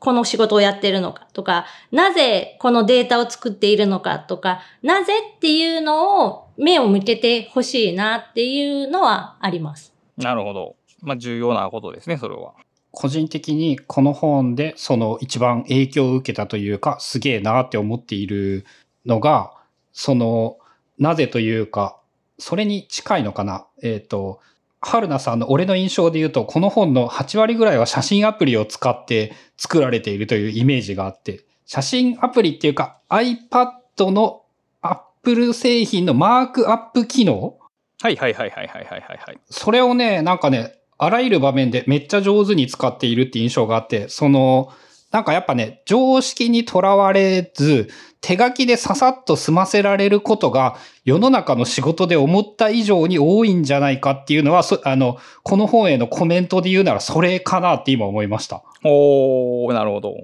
[0.00, 9.94] この仕事をやってるのかとか、なぜこのデータを作っているのかとか、なぜっていうのを目を向けてほしいなっていうのはあります。
[10.16, 10.76] なるほど。
[11.02, 12.54] まあ重要なことですね、それは。
[12.92, 18.64] 個人的にこの本でその一番影響を受けたというか、すげえなって思っている
[19.04, 19.52] のが、
[19.92, 20.56] その、
[20.98, 22.00] なぜというか、
[22.38, 23.66] それに近いのかな。
[23.82, 24.40] えっ、と、
[24.80, 34.42] 春菜さんの俺の印象で言うと、この本の8割ぐらいは写真アプリを使って作られているというイメージがあって、写真アプリっていうか iPad の
[34.80, 37.58] Apple 製品のマークアップ機能？
[38.02, 39.38] はいはいはいはいはいはいはい。
[39.50, 44.72] それをね、なんかね、あらゆる場面でめっちゃ上手に使っているって印象があって、その、
[45.10, 47.88] なんかやっぱね、常識にとらわれず、
[48.20, 58.62] 手書きでささっと済ませられることが世の中の仕事で思った以上に多いんじゃないかっていうのは、そあの、この本へのコメントで言うならそれかなって今思いました。
[58.84, 60.14] おー、なるほど。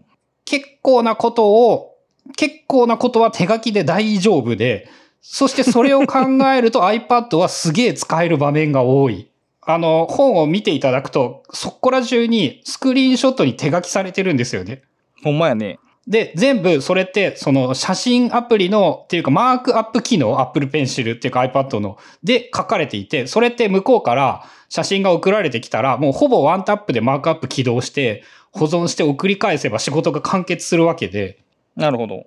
[0.44, 1.96] 結構なことを、
[2.36, 4.88] 結構なことは手書きで大丈夫で、
[5.20, 6.20] そしてそれを考
[6.54, 9.28] えると iPad はすげえ使える場面が多い。
[9.66, 14.82] あの、本を見ていただくと、そこら中にスクリーンショットに手書きされてるんですよね。
[15.24, 15.80] ほんまやね。
[16.06, 31.38] で、全部それって、その写真アプリの、っていうかマークアップ機能、Apple Pencil っていうか iPad の、で書かれていて、それって向こうから写真が送られてきたら、もうほぼワンタップでマークアップ起動して、保存して送り返せば仕事が完結するわけで、
[31.74, 32.26] なるほど。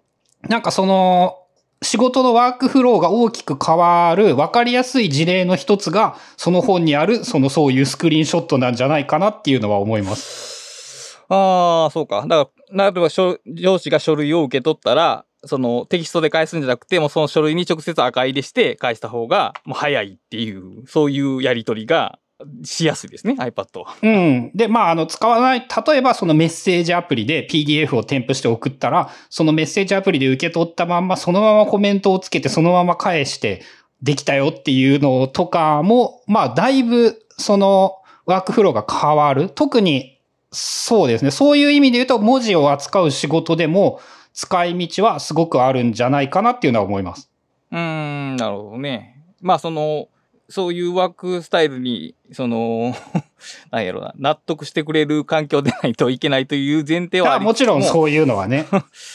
[0.49, 1.37] なんかその、
[1.81, 11.17] 仕事のワークフローが大きく変わる分かりやすい事例の一つが、その本にある、そのそういうスクリーンショットなんじゃないかなっていうのは思います。
[11.29, 12.25] ああ、そうか。
[12.27, 22.19] だから、例えば上司が書類を受け取ったら、そのテキストで返すんじゃなくて、もうその書類に直接赤入れして返した方がもう早いっていう、そういうやり取りが
[22.63, 23.95] しやすいですね、iPad は。
[24.01, 24.51] うん。
[24.55, 33.61] で、まあ、あの、使わない、例えばそのメッセージアプリで PDF を添付して送ったら、そのメッセージアプリで受け取ったまんま、そのままコメントをつけて、そのまま返して、
[34.01, 39.49] できたよっていうのとかも、まあ、だいぶ、その、ワークフローが変わる。
[39.49, 40.21] 特に、
[40.51, 41.31] そうですね。
[41.31, 43.99] そういう意味で言うと、文字を扱う仕事でも、
[44.33, 47.29] 使い道はすごくあるんじゃないかなっていうのは思います。
[47.71, 49.21] うーん、なるほどね。
[49.41, 50.07] まあその、
[50.49, 52.95] そういうワークスタイルに、その、
[53.71, 58.65] なんやろな、納得してくれる環境でないといけないという前提はあもちろんそういうのはね。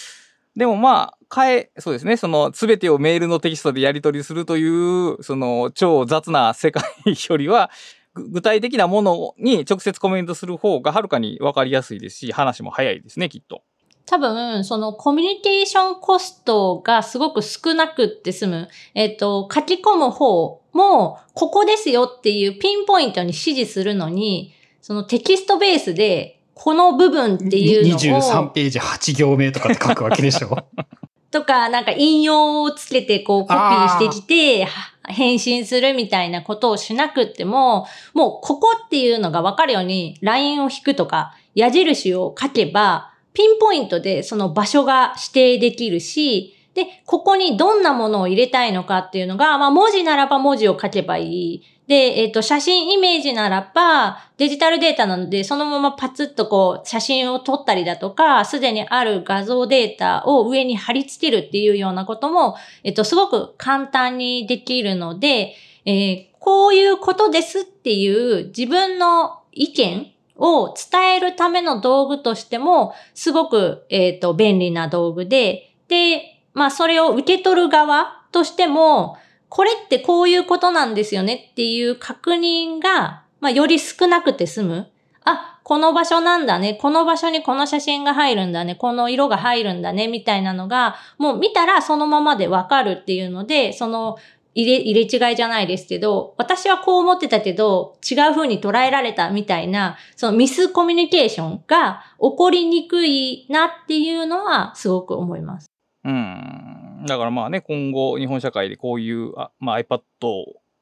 [0.57, 6.85] でもまあ、変え、そうですね、その、すべてをメールのテキストでやり取りするという、その、超雑な世界
[7.29, 7.71] よりは、
[8.15, 13.63] ぐ具体的なものに直接コメントする方がはるかにわかりやすいですし、話も早いですね、きっと。
[14.07, 18.69] 多分、そのコミュニケーションコストがすごく少なくって済む。
[18.95, 24.53] えっ、と、書き込む方も、ここですよっていうピンポイントに指示するのに、
[24.83, 27.99] そのテキストベースで、この部分っていうのを。
[27.99, 30.57] 23ページ8行目とかって書くわけでしょ？
[31.31, 34.69] とか、なんか引用をつけてこうコピーしてきて、
[35.09, 51.63] 返信するみたいなことをしなくっても、もうここっていうのがわかるように LINE を引くとか、矢印を書けば、ピンポイントでその場所が指定できるし、で、ここにどんなものを入れたいのかっていうのが、まあ文字ならば文字を書けばいい。
[51.87, 65.55] で、えっ、と、写真イメージならば、デジタルデータなので、そのままパツッとこう、写真を撮ったりだとか、すでにある画像データを上に貼り付けるっていうようなことも、えっ、と、すごく簡単にできるので、
[65.85, 84.89] えー、こういうことですっていう自分の意見を伝えるための道具としても、すごく、えっ、と、便利な道具で、で、まあ、それを受け取る側としても、これってこういうことなんですよねっていう確認が、まあ、より少なくて済む。
[85.25, 86.75] あ、この場所なんだね。
[86.75, 88.75] この場所にこの写真が入るんだね。
[88.75, 90.09] この色が入るんだね。
[90.09, 94.17] みたいなのが、もう見たらそのままでわかるっていうので、その
[94.55, 105.74] 入れ、入れ違いじゃないですけど、私はこう思ってたけど、違う風に捉えられたみたいな、そのミスコミュニケーションが起こりにくいなっていうのはすごく思います。
[106.05, 107.05] うん。
[107.07, 110.01] だからまあね、今後、日本社会でこういう、あまあ、iPad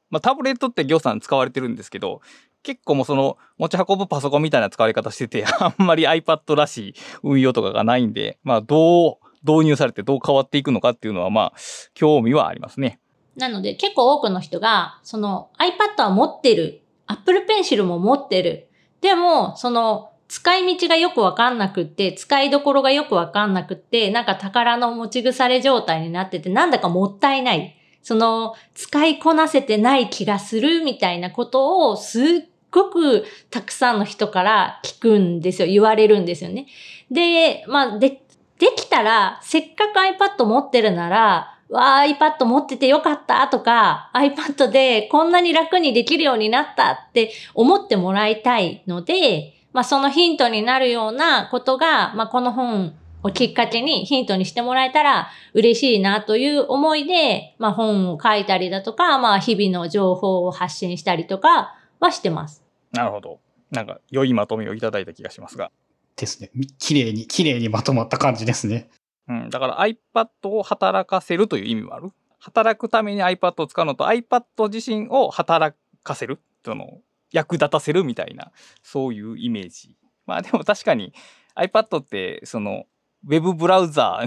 [0.09, 2.21] まあ、タブレットって行さん使われてるんですけど、
[2.61, 6.93] 結構もうその持ち運ぶパソコンみたいな使われ方してて、 あんまり iPad らしい
[7.23, 11.53] 運用とかがないんで、まあ、どう導入されてどう変わっていくのかっていうのは、まあ、
[11.95, 12.99] 興味はありますね。
[13.35, 16.83] なので、結構多くの人が、その iPad は持ってる。
[17.07, 18.69] Apple Pencil も持ってる。
[19.01, 27.75] でも、その使い道がよくわかんなくって、使いどころがよくわかんなくって、なんか宝の持ち腐れ状態になってて、なんだかもったいない。
[28.01, 32.25] その、使いこなせてない気がするみたいなことを、すっ
[32.71, 35.67] ごくたくさんの人から聞くんですよ。
[35.67, 36.65] 言われるんですよね。
[37.11, 38.23] で、まあ、で、
[38.57, 62.63] できたら、せっかく iPad 持ってるなら、わあ、iPad 持っててよかったとか、iPad でこんなに楽にできるようになったって思ってもらいたいので、まあ、そのヒントになるようなことが、まあ、この本をきっかけにヒントにしてもらえたら嬉しいなという思いで、まあ、本を書いたりだとか、まあ、日々の情報を発信したりとかはしてます。
[62.91, 63.39] なるほど。
[63.71, 65.71] なんか、良いまとめをいただいた気がしますが。
[66.15, 66.51] ですね。
[66.77, 68.89] 綺麗に、綺麗にまとまった感じですね。
[69.27, 69.49] うん。
[69.49, 72.11] だから iPad を働かせるという意味もある？
[72.39, 76.39] 働くために iPad を使うのと iPad 自身を働かせる。
[76.63, 76.99] その、
[77.33, 79.97] 役立たせるみたいな、そういうイメージ。
[80.25, 81.13] まあでも確かに
[81.57, 82.85] iPad って、その、
[83.25, 84.21] ウェブブラウザ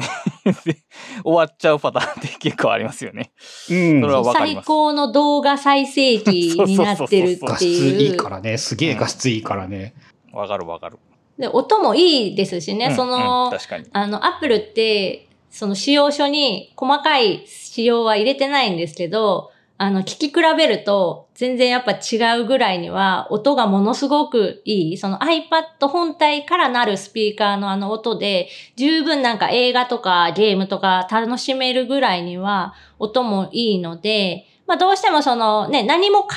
[0.44, 0.76] ーで
[1.22, 3.30] 終わっちゃうパターンって結構ありますよね。
[3.70, 4.00] うん。
[4.00, 4.64] それはわかります。
[4.64, 6.30] 最高の動画再生機
[6.64, 7.38] になってるっていう。
[7.42, 8.56] 画質いいからね。
[8.56, 9.94] すげえ画質いいからね。
[10.32, 10.98] わ、うん、かるわかる。
[11.38, 12.86] で、音もいいですしね。
[12.86, 13.84] うん、その、うん、確かに。
[13.92, 24.96] あの、アップルって、その使用書に細かい仕様は入れてないんですけど、あの、聞き比べると、全然やっぱ違うぐらいには、音がものすごくいい。
[24.96, 36.28] その iPad 本体からなるスピーカーのあの音で、十分なんか映画とかゲームとか楽しめるぐらいには、音もいいので、まあどうしてもそのね、何も考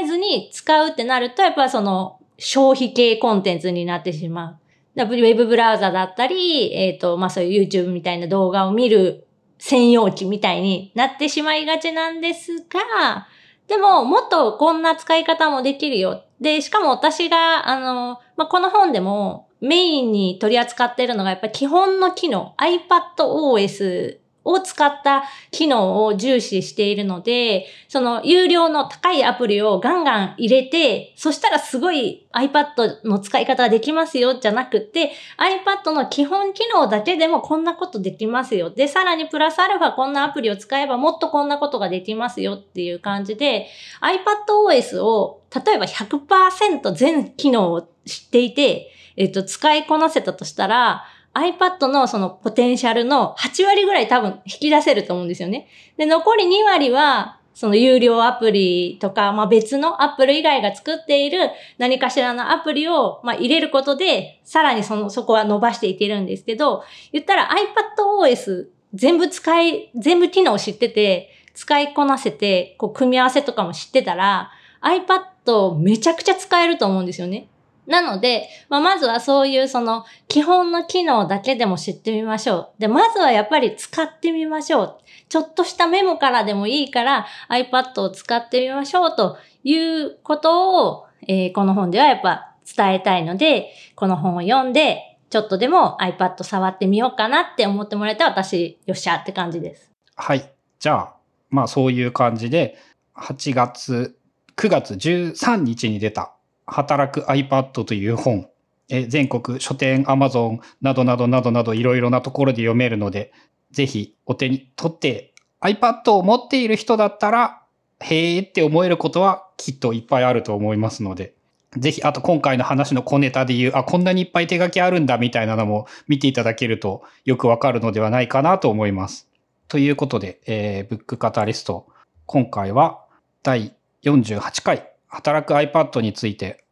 [0.00, 4.58] えずに使うってなると、やっぱその消費系コンテンツになってしまう。
[4.96, 9.26] ウェブブラウザだったり、えっ、ー、と、まあそういう YouTube みたいな動画を見る
[9.66, 13.26] 専用機みたいになってしまいがちなんですが、
[13.66, 16.22] でも、もっとこんな使い方もできるよ。
[16.38, 38.70] で、しかも私が、あの、まあ、この本でもメインに取り扱っているのがやっぱり基本の機能、iPadOS を使った機能を重視しているので、その有料の高いアプリをガンガン入れて、そしたらすごい iPad の使い方ができますよじゃなくて、iPad の基本機能だけでもこんなことできますよ。
[38.70, 43.68] で、さらにプラスアルファこんなアプリを使えばもっとこんなことができますよっていう感じで、
[44.02, 55.68] iPadOS を例えば100%全機能を知っていて、えっと、使いこなせたとしたら、iPad のそのポテンシャルの8割ぐらい多分引き出せると思うんですよね。
[55.96, 66.82] で、残り2割は、その有料アプリとか、まあ、別の Apple 以外が作っている何かしらのアプリを、まあ、入れることで、さらにその、そこは伸ばしていけるんですけど、
[67.12, 74.50] 言ったら iPadOS 全部使い、全部機能知ってて、使いこなせて、こう、組み合わせとかも知ってたら、
[74.82, 77.48] iPad めちゃくちゃ使えると思うんですよね。
[77.86, 82.80] なので、まあ、まずはそういうその基本の機能だけでも知ってみましょう。
[82.80, 84.98] で、まずはやっぱり使ってみましょう。
[85.28, 99.90] ちょっとしたメモからでもいいから iPad を使ってみましょうということを、えー、この本ではやっぱ伝えたいので、この本を読んで、ちょっとでも iPad 触ってみようかなって思ってもらえたら私、よっしゃって感じです。
[100.16, 100.50] はい。
[100.78, 101.14] じゃあ、
[101.50, 102.78] まあそういう感じで、
[103.16, 104.16] 8月、
[104.56, 106.34] 9月13日に出た、
[106.66, 108.48] 働く iPad という本、
[108.88, 113.32] え全国書店、Amazon などなどなどなどいろいろなところで読めるので、
[113.70, 117.62] ぜひお手に取って iPad を持っている人だったら、
[118.00, 121.34] へーって思えることはきっといっぱいあると思いますので、
[121.76, 129.28] ぜひ、あと今回の話の小ネタで言う、あ、こんなにいっぱい手書きあるんだみたいなのも見ていただけるとよくわかるのではないかなと思います。
[129.66, 131.86] ということで、えーブックカタリスト、
[132.26, 133.00] 今回は
[133.42, 136.64] 第48回、働く iPad について、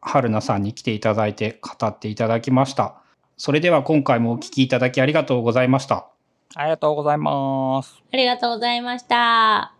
[0.00, 2.94] 春菜さんに来ていただいて語っていただきました。
[3.36, 6.06] それでは今回もお聞きいただきありがとうございました。
[6.54, 8.02] ありがとうございます。
[8.12, 9.79] ありがとうございました。